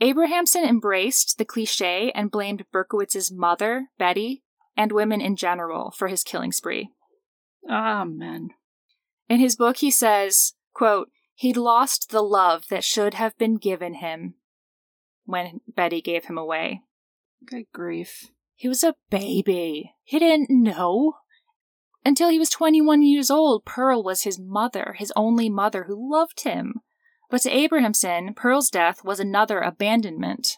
[0.00, 4.42] Abrahamsen embraced the cliche and blamed Berkowitz's mother, Betty,
[4.76, 6.90] and women in general for his killing spree.
[7.68, 8.50] Amen.
[9.28, 13.94] In his book, he says, quote, He'd lost the love that should have been given
[13.94, 14.34] him
[15.24, 16.82] when Betty gave him away.
[17.44, 18.30] Good grief.
[18.56, 19.94] He was a baby.
[20.02, 21.14] He didn't know.
[22.08, 26.40] Until he was 21 years old, Pearl was his mother, his only mother who loved
[26.40, 26.80] him.
[27.28, 30.56] But to Abrahamsen, Pearl's death was another abandonment.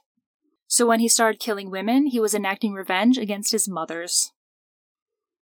[0.68, 4.30] So when he started killing women, he was enacting revenge against his mothers.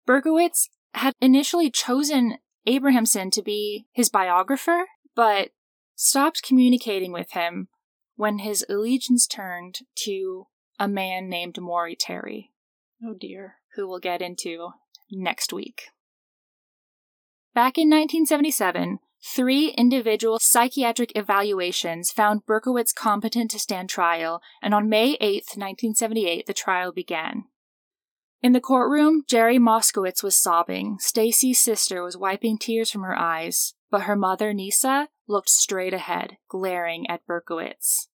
[0.07, 4.85] Berkowitz had initially chosen Abrahamsen to be his biographer,
[5.17, 5.49] but
[5.95, 7.67] stopped communicating with him
[8.15, 10.47] when his allegiance turned to
[10.79, 12.53] a man named Maury Terry.
[13.05, 13.55] Oh dear.
[13.75, 14.69] Who we'll get into
[15.12, 15.89] next week.
[17.53, 24.88] Back in 1977, Three individual psychiatric evaluations found Berkowitz competent to stand trial, and on
[24.88, 27.43] May 8, 1978, the trial began.
[28.41, 30.97] In the courtroom, Jerry Moskowitz was sobbing.
[30.99, 36.38] Stacy's sister was wiping tears from her eyes, but her mother, Neysa, looked straight ahead,
[36.47, 38.07] glaring at Berkowitz.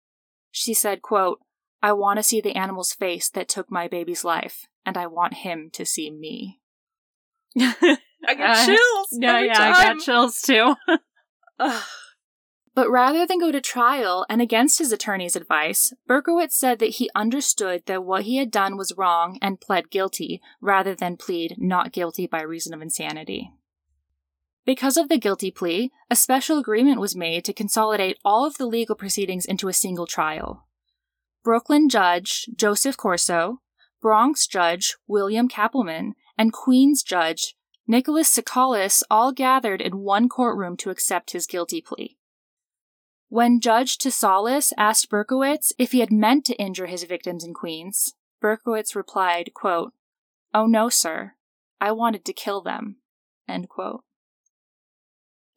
[0.51, 1.39] She said, quote,
[1.81, 5.33] I want to see the animal's face that took my baby's life, and I want
[5.33, 6.61] him to see me.
[8.25, 9.07] I get uh, chills.
[9.11, 9.73] Yeah, yeah, time.
[9.75, 10.75] I got chills too.
[12.75, 17.09] but rather than go to trial and against his attorney's advice, Berkowitz said that he
[17.15, 21.91] understood that what he had done was wrong and pled guilty, rather than plead not
[21.91, 23.51] guilty by reason of insanity.
[24.65, 28.65] Because of the guilty plea, a special agreement was made to consolidate all of the
[28.65, 30.67] legal proceedings into a single trial.
[31.43, 33.59] Brooklyn Judge Joseph Corso,
[34.01, 37.55] Bronx Judge William Kappelman, and Queens Judge
[37.85, 42.17] Nicholas Tsoukalos all gathered in one courtroom to accept his guilty plea.
[43.27, 48.13] When Judge Tsoukalos asked Berkowitz if he had meant to injure his victims in Queens,
[48.41, 49.93] Berkowitz replied, quote,
[50.53, 51.33] Oh no, sir.
[51.81, 52.97] I wanted to kill them.
[53.47, 54.03] End quote.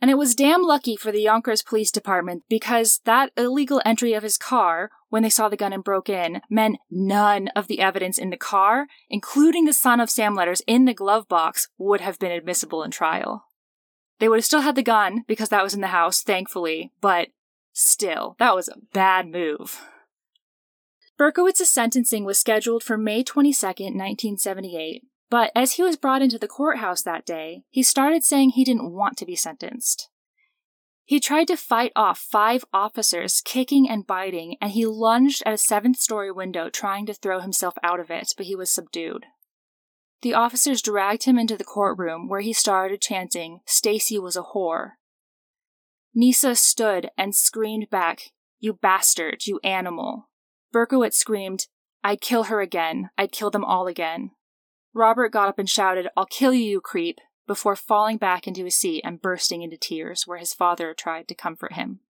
[0.00, 4.22] And it was damn lucky for the Yonkers Police Department because that illegal entry of
[4.22, 8.18] his car, when they saw the gun and broke in, meant none of the evidence
[8.18, 12.18] in the car, including the son of Sam letters in the glove box, would have
[12.18, 13.46] been admissible in trial.
[14.18, 17.28] They would have still had the gun because that was in the house, thankfully, but
[17.72, 19.82] still, that was a bad move.
[21.18, 26.48] Berkowitz's sentencing was scheduled for May 22, 1978, but as he was brought into the
[26.48, 30.10] courthouse that day, he started saying he didn't want to be sentenced.
[31.06, 35.58] He tried to fight off five officers kicking and biting, and he lunged at a
[35.58, 39.24] seventh story window trying to throw himself out of it, but he was subdued.
[40.22, 44.94] The officers dragged him into the courtroom where he started chanting, Stacy was a whore.
[46.16, 50.28] Neysa stood and screamed back, You bastard, you animal.
[50.72, 51.66] Berkowitz screamed,
[52.02, 53.10] I'd kill her again.
[53.16, 54.32] I'd kill them all again.
[54.92, 58.76] Robert got up and shouted, I'll kill you, you creep, before falling back into his
[58.76, 62.00] seat and bursting into tears where his father tried to comfort him.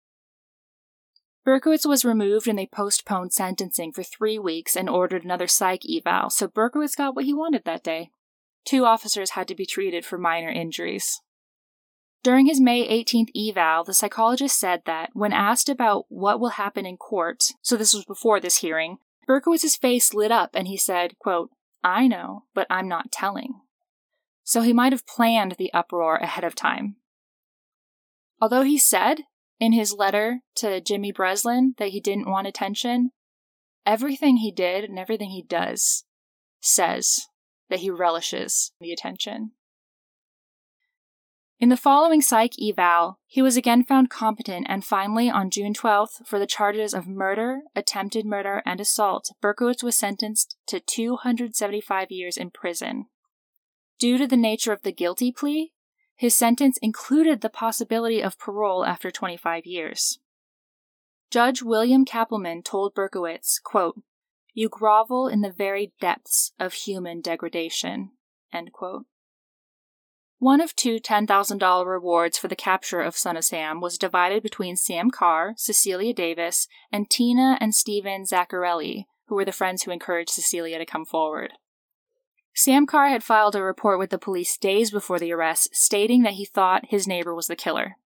[1.46, 6.28] Berkowitz was removed and they postponed sentencing for three weeks and ordered another psych eval,
[6.30, 8.10] so Berkowitz got what he wanted that day.
[8.64, 11.20] Two officers had to be treated for minor injuries.
[12.24, 16.84] During his May 18th eval, the psychologist said that when asked about what will happen
[16.84, 21.16] in court, so this was before this hearing, Berkowitz's face lit up and he said,
[21.20, 21.50] quote,
[21.84, 23.60] I know, but I'm not telling.
[24.46, 26.96] So he might have planned the uproar ahead of time.
[28.40, 29.22] Although he said
[29.58, 33.10] in his letter to Jimmy Breslin that he didn't want attention,
[33.84, 36.04] everything he did and everything he does
[36.60, 37.26] says
[37.70, 39.50] that he relishes the attention.
[41.58, 46.24] In the following psych eval, he was again found competent, and finally, on June 12th,
[46.24, 52.36] for the charges of murder, attempted murder, and assault, Berkowitz was sentenced to 275 years
[52.36, 53.06] in prison.
[53.98, 55.72] Due to the nature of the guilty plea,
[56.14, 60.18] his sentence included the possibility of parole after 25 years.
[61.30, 64.00] Judge William Kappelman told Berkowitz, quote,
[64.54, 68.12] You grovel in the very depths of human degradation.
[70.38, 74.76] One of two $10,000 rewards for the capture of Son of Sam was divided between
[74.76, 80.30] Sam Carr, Cecilia Davis, and Tina and Stephen Zaccarelli, who were the friends who encouraged
[80.30, 81.52] Cecilia to come forward.
[82.58, 86.34] Sam Carr had filed a report with the police days before the arrest, stating that
[86.34, 87.96] he thought his neighbor was the killer.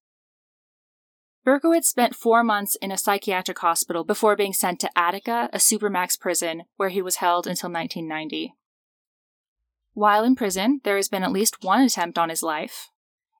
[1.45, 6.19] Berkowitz spent four months in a psychiatric hospital before being sent to Attica, a supermax
[6.19, 8.57] prison, where he was held until 1990.
[9.93, 12.91] While in prison, there has been at least one attempt on his life.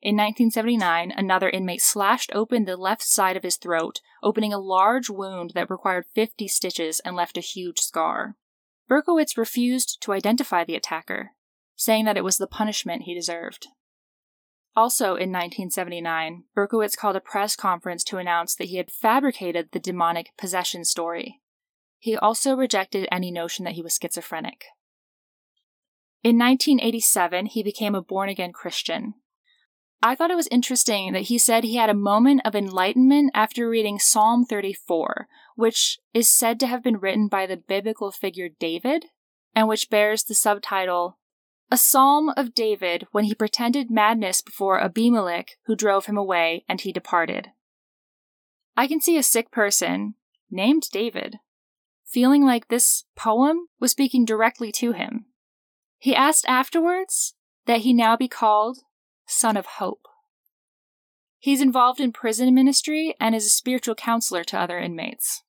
[0.01, 5.11] In 1979, another inmate slashed open the left side of his throat, opening a large
[5.11, 8.37] wound that required 50 stitches and left a huge scar.
[8.91, 11.31] Berkowitz refused to identify the attacker,
[11.77, 13.69] saying that it was the punishment he deserved.
[14.75, 19.79] Also in 1979, Berkowitz called a press conference to announce that he had fabricated the
[19.79, 21.41] demonic possession story.
[21.99, 24.65] He also rejected any notion that he was schizophrenic.
[26.23, 29.15] In 1987, he became a born again Christian.
[30.03, 33.69] I thought it was interesting that he said he had a moment of enlightenment after
[33.69, 35.29] reading Psalm 34,
[35.61, 39.07] which is said to have been written by the biblical figure David,
[39.55, 41.19] and which bears the subtitle
[41.71, 46.81] A Psalm of David when he pretended madness before Abimelech, who drove him away, and
[46.81, 47.49] he departed.
[48.75, 50.15] I can see a sick person,
[50.51, 51.37] named David,
[52.07, 55.27] feeling like this poem was speaking directly to him.
[55.99, 57.35] He asked afterwards
[57.67, 58.79] that he now be called
[59.27, 60.07] Son of Hope.
[61.39, 65.43] He's involved in prison ministry and is a spiritual counselor to other inmates.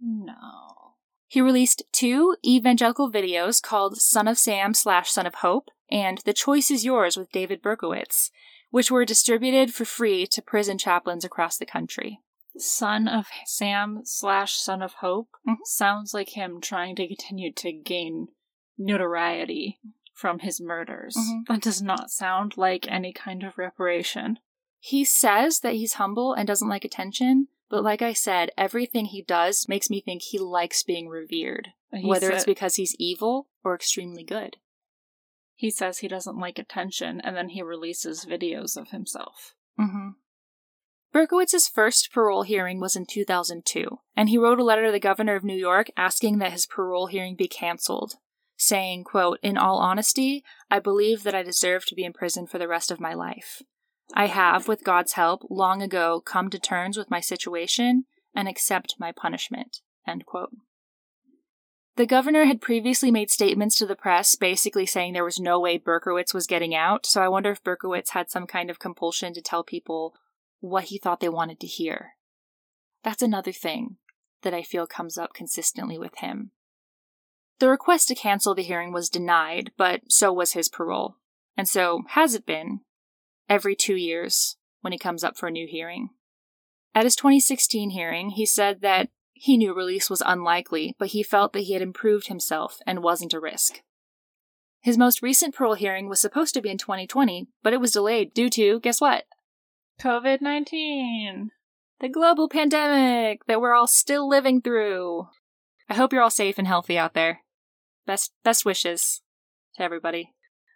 [0.00, 0.94] No.
[1.28, 6.32] He released two evangelical videos called Son of Sam slash Son of Hope and The
[6.32, 8.30] Choice is Yours with David Berkowitz,
[8.70, 12.20] which were distributed for free to prison chaplains across the country.
[12.56, 15.62] Son of Sam slash Son of Hope mm-hmm.
[15.64, 18.28] sounds like him trying to continue to gain
[18.76, 19.78] notoriety
[20.14, 21.16] from his murders.
[21.16, 21.52] Mm-hmm.
[21.52, 24.38] That does not sound like any kind of reparation.
[24.78, 29.22] He says that he's humble and doesn't like attention, but like I said, everything he
[29.22, 33.48] does makes me think he likes being revered, he whether said, it's because he's evil
[33.64, 34.56] or extremely good.
[35.54, 39.54] He says he doesn't like attention, and then he releases videos of himself.
[39.78, 40.10] Mm-hmm.
[41.12, 45.34] Berkowitz's first parole hearing was in 2002, and he wrote a letter to the governor
[45.34, 48.16] of New York asking that his parole hearing be canceled
[48.60, 52.58] saying, quote, In all honesty, I believe that I deserve to be in prison for
[52.58, 53.62] the rest of my life.
[54.14, 58.04] I have, with God's help, long ago come to terms with my situation
[58.34, 59.80] and accept my punishment.
[61.96, 65.78] The governor had previously made statements to the press basically saying there was no way
[65.78, 69.42] Berkowitz was getting out, so I wonder if Berkowitz had some kind of compulsion to
[69.42, 70.14] tell people
[70.60, 72.14] what he thought they wanted to hear.
[73.04, 73.96] That's another thing
[74.42, 76.52] that I feel comes up consistently with him.
[77.58, 81.16] The request to cancel the hearing was denied, but so was his parole.
[81.56, 82.80] And so has it been
[83.50, 86.08] every two years when he comes up for a new hearing.
[86.94, 91.52] At his 2016 hearing, he said that he knew release was unlikely, but he felt
[91.52, 93.82] that he had improved himself and wasn't a risk.
[94.80, 98.32] His most recent parole hearing was supposed to be in 2020, but it was delayed
[98.32, 99.24] due to, guess what?
[100.00, 101.50] COVID 19.
[102.00, 105.28] The global pandemic that we're all still living through.
[105.88, 107.40] I hope you're all safe and healthy out there.
[108.06, 109.20] Best best wishes
[109.76, 110.32] to everybody.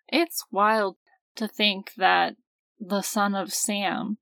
[0.09, 0.97] It's wild
[1.37, 2.37] to think that
[2.89, 4.19] the son of Sam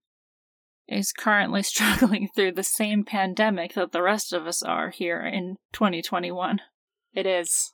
[0.88, 5.56] is currently struggling through the same pandemic that the rest of us are here in
[5.72, 6.60] 2021.
[7.14, 7.72] It is.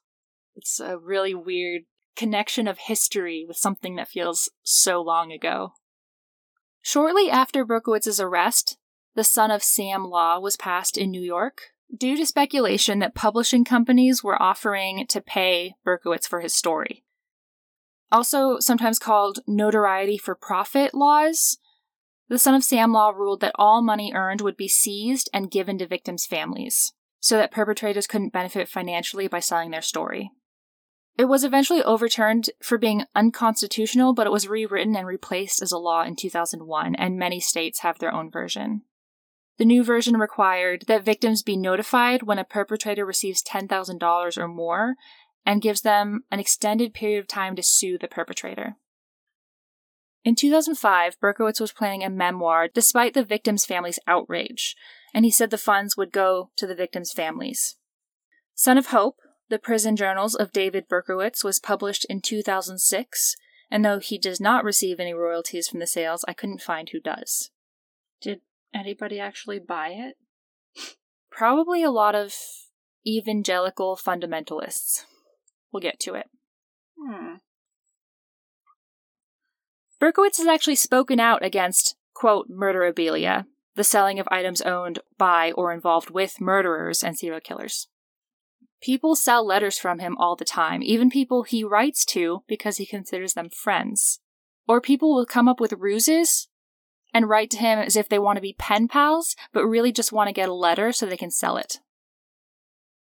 [0.56, 1.82] It's a really weird
[2.16, 5.74] connection of history with something that feels so long ago.
[6.82, 8.76] Shortly after Berkowitz's arrest,
[9.14, 11.60] the Son of Sam law was passed in New York,
[11.96, 17.04] due to speculation that publishing companies were offering to pay Berkowitz for his story.
[18.10, 21.58] Also sometimes called notoriety for profit laws.
[22.28, 25.78] The Son of Sam law ruled that all money earned would be seized and given
[25.78, 30.30] to victims' families, so that perpetrators couldn't benefit financially by selling their story.
[31.16, 35.78] It was eventually overturned for being unconstitutional, but it was rewritten and replaced as a
[35.78, 38.82] law in 2001, and many states have their own version.
[39.58, 44.94] The new version required that victims be notified when a perpetrator receives $10,000 or more
[45.44, 48.76] and gives them an extended period of time to sue the perpetrator.
[50.24, 54.76] In 2005, Berkowitz was planning a memoir despite the victims' families' outrage,
[55.14, 57.76] and he said the funds would go to the victims' families.
[58.54, 59.16] Son of Hope,
[59.48, 63.36] the Prison Journals of David Berkowitz was published in 2006,
[63.70, 67.00] and though he does not receive any royalties from the sales, I couldn't find who
[67.00, 67.50] does.
[68.20, 68.40] Did
[68.74, 70.16] anybody actually buy it?
[71.30, 72.34] Probably a lot of
[73.06, 75.04] evangelical fundamentalists.
[75.72, 76.26] We'll get to it.
[76.98, 77.34] Hmm.
[80.00, 85.72] Berkowitz has actually spoken out against, quote, murderabilia, the selling of items owned by or
[85.72, 87.88] involved with murderers and serial killers.
[88.80, 92.86] People sell letters from him all the time, even people he writes to because he
[92.86, 94.20] considers them friends.
[94.68, 96.48] Or people will come up with ruses
[97.12, 100.12] and write to him as if they want to be pen pals, but really just
[100.12, 101.78] want to get a letter so they can sell it.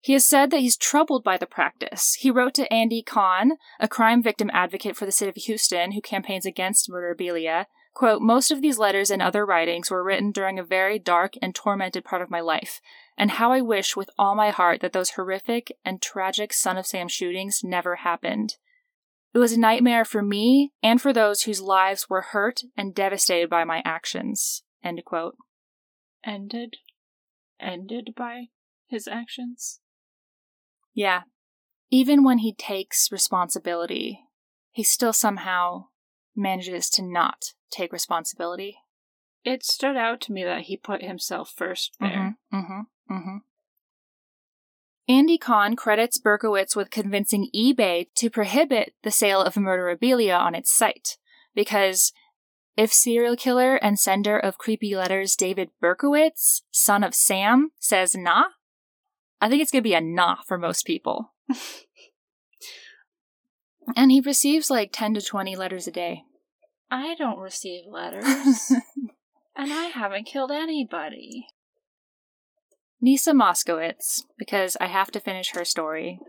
[0.03, 2.15] He has said that he's troubled by the practice.
[2.15, 6.01] He wrote to Andy Kahn, a crime victim advocate for the city of Houston who
[6.01, 10.63] campaigns against murderabilia, quote, most of these letters and other writings were written during a
[10.63, 12.81] very dark and tormented part of my life,
[13.17, 16.85] and how I wish with all my heart that those horrific and tragic Son of
[16.85, 18.57] Sam shootings never happened.
[19.33, 23.49] It was a nightmare for me and for those whose lives were hurt and devastated
[23.49, 24.63] by my actions.
[24.83, 25.37] End quote.
[26.25, 26.75] Ended?
[27.57, 28.47] Ended by
[28.85, 29.79] his actions?
[30.93, 31.21] Yeah.
[31.89, 34.21] Even when he takes responsibility,
[34.71, 35.85] he still somehow
[36.35, 38.77] manages to not take responsibility.
[39.43, 42.37] It stood out to me that he put himself first there.
[42.53, 43.37] Mm-hmm, mm-hmm, mm-hmm.
[45.07, 50.71] Andy Kahn credits Berkowitz with convincing eBay to prohibit the sale of murderabilia on its
[50.71, 51.17] site,
[51.53, 52.13] because
[52.77, 58.45] if serial killer and sender of creepy letters David Berkowitz, son of Sam, says nah,
[59.43, 61.33] I think it's going to be a nah for most people.
[63.97, 66.23] and he receives like 10 to 20 letters a day.
[66.89, 68.25] I don't receive letters.
[69.57, 71.47] and I haven't killed anybody.
[73.05, 76.19] Neysa Moskowitz, because I have to finish her story,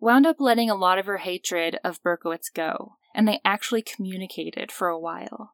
[0.00, 4.72] wound up letting a lot of her hatred of Berkowitz go, and they actually communicated
[4.72, 5.52] for a while.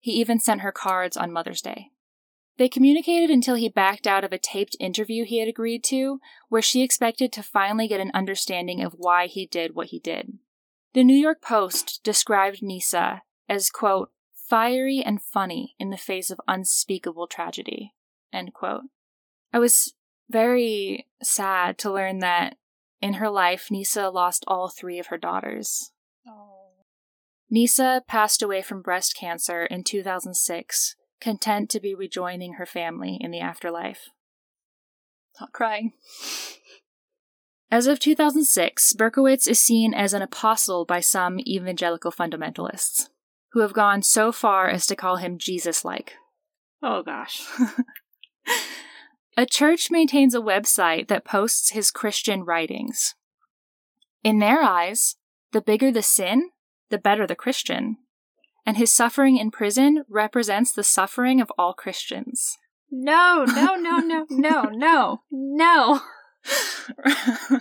[0.00, 1.91] He even sent her cards on Mother's Day.
[2.58, 6.62] They communicated until he backed out of a taped interview he had agreed to, where
[6.62, 10.38] she expected to finally get an understanding of why he did what he did.
[10.94, 16.40] The New York Post described Neysa as, quote, fiery and funny in the face of
[16.46, 17.94] unspeakable tragedy,
[18.32, 18.82] end quote.
[19.52, 19.94] I was
[20.28, 22.56] very sad to learn that
[23.00, 25.90] in her life, Neysa lost all three of her daughters.
[26.26, 26.84] Oh.
[27.52, 33.30] Neysa passed away from breast cancer in 2006, content to be rejoining her family in
[33.30, 34.10] the afterlife.
[35.40, 35.92] Not crying.
[37.70, 43.08] As of 2006, Berkowitz is seen as an apostle by some evangelical fundamentalists,
[43.52, 46.12] who have gone so far as to call him Jesus like.
[46.82, 47.46] Oh gosh.
[49.38, 53.14] A church maintains a website that posts his Christian writings.
[54.22, 55.16] In their eyes,
[55.52, 56.50] the bigger the sin,
[56.90, 57.96] the better the Christian.
[58.64, 62.58] And his suffering in prison represents the suffering of all Christians.
[62.90, 66.00] No, no, no, no, no, no, no.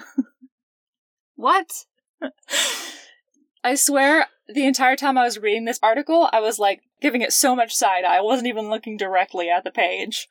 [1.35, 1.85] what?
[3.63, 7.33] I swear, the entire time I was reading this article, I was like giving it
[7.33, 8.17] so much side eye.
[8.17, 10.27] I wasn't even looking directly at the page.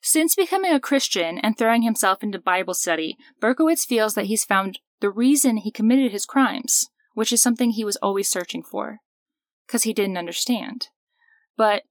[0.00, 4.80] Since becoming a Christian and throwing himself into Bible study, Berkowitz feels that he's found
[5.00, 8.98] the reason he committed his crimes, which is something he was always searching for,
[9.72, 10.88] because he didn't understand.
[11.56, 11.84] But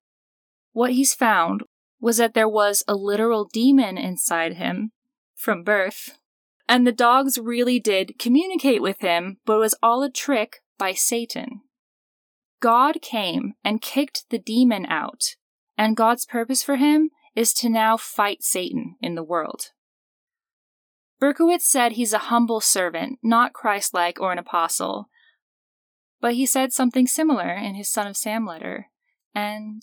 [0.71, 1.63] what he's found
[1.99, 4.91] was that there was a literal demon inside him
[5.33, 6.19] from birth,
[6.69, 10.93] and the dogs really did communicate with him, but it was all a trick by
[10.93, 11.61] Satan.
[12.59, 15.35] God came and kicked the demon out,
[15.75, 19.71] and God's purpose for him is to now fight Satan in the world.
[21.19, 25.09] Berkowitz said he's a humble servant, not Christ like or an apostle.
[26.21, 28.89] But he said something similar in his Son of Sam letter,
[29.33, 29.81] and,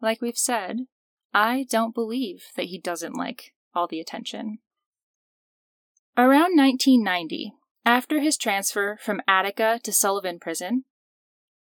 [0.00, 0.86] like we've said,
[1.34, 4.58] I don't believe that he doesn't like all the attention.
[6.16, 7.52] Around 1990,
[7.84, 10.84] After his transfer from Attica to Sullivan Prison,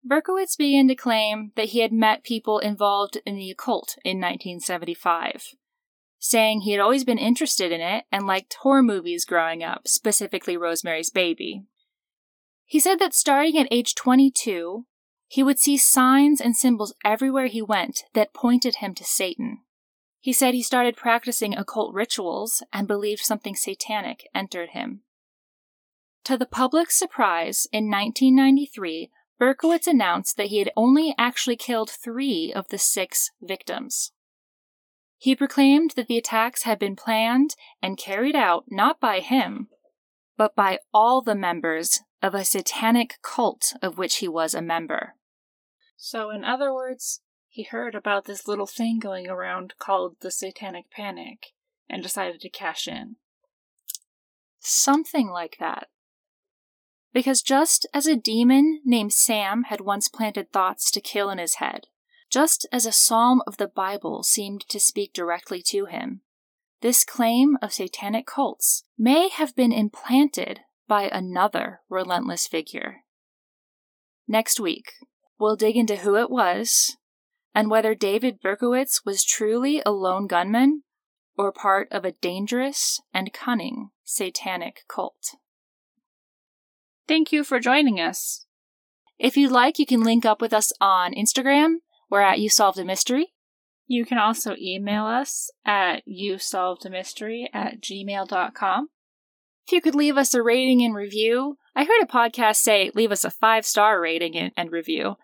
[0.04, 5.56] Berkowitz began to claim that he had met people involved in the occult in 1975,
[6.18, 10.58] saying he had always been interested in it and liked horror movies growing up, specifically
[10.58, 11.66] Rosemary's Baby.
[12.72, 14.86] He said that starting at age 22,
[15.28, 19.64] he would see signs and symbols everywhere he went that pointed him to Satan.
[20.22, 25.02] He said he started practicing occult rituals and believed something satanic entered him.
[26.24, 32.54] To the public's surprise, in 1993, Berkowitz announced that he had only actually killed three
[32.56, 34.14] of the six victims.
[35.18, 39.68] He proclaimed that the attacks had been planned and carried out not by him,
[40.38, 45.16] but by all the members of a satanic cult of which he was a member.
[45.98, 50.90] So, in other words, he heard about this little thing going around called the Satanic
[50.90, 51.48] Panic
[51.90, 53.18] and decided to cash in.
[54.60, 55.90] Something like that.
[57.14, 61.56] Because just as a demon named Sam had once planted thoughts to kill in his
[61.56, 61.88] head,
[62.30, 66.22] just as a psalm of the Bible seemed to speak directly to him,
[66.82, 70.62] this claim of satanic cults may have been implanted
[70.92, 72.98] by another relentless figure.
[74.28, 74.92] Next week,
[75.40, 76.98] we'll dig into who it was
[77.56, 80.84] and whether David Berkowitz was truly a lone gunman
[81.38, 85.38] or part of a dangerous and cunning satanic cult.
[87.08, 88.46] Thank you for joining us.
[89.18, 91.76] If you'd like, you can link up with us on Instagram.
[92.10, 93.28] We're at You Solved a Mystery.
[93.88, 98.90] You can also email us at you solved a mystery at gmail.com.
[99.72, 103.10] If you could leave us a rating and review, I heard a podcast say leave
[103.10, 105.16] us a five star rating and, and review.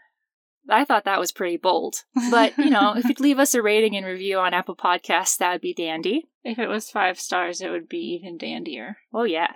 [0.69, 2.05] I thought that was pretty bold.
[2.31, 5.51] But, you know, if you'd leave us a rating and review on Apple Podcasts, that
[5.51, 6.29] would be dandy.
[6.45, 8.99] If it was five stars, it would be even dandier.
[9.13, 9.51] Oh, yeah.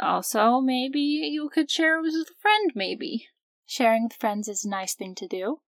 [0.00, 3.28] Also, maybe you could share it with a friend, maybe.
[3.66, 5.60] Sharing with friends is a nice thing to do.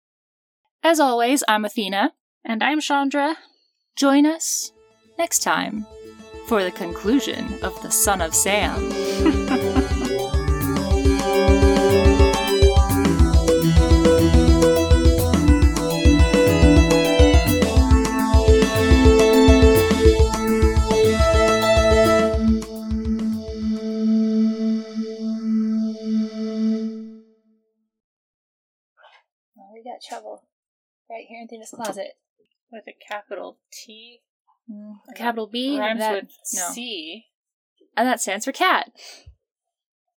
[0.82, 2.14] As always, I'm Athena.
[2.44, 3.36] And I'm Chandra.
[3.94, 4.72] Join us
[5.16, 5.86] next time
[6.48, 8.90] for the conclusion of The Son of Sam.
[29.94, 30.42] that shovel
[31.08, 32.14] right here in Tina's closet
[32.72, 34.22] with a capital T,
[35.08, 36.30] a capital B, rhymes that, with.
[36.44, 37.26] C,
[37.96, 38.90] and that stands for cat.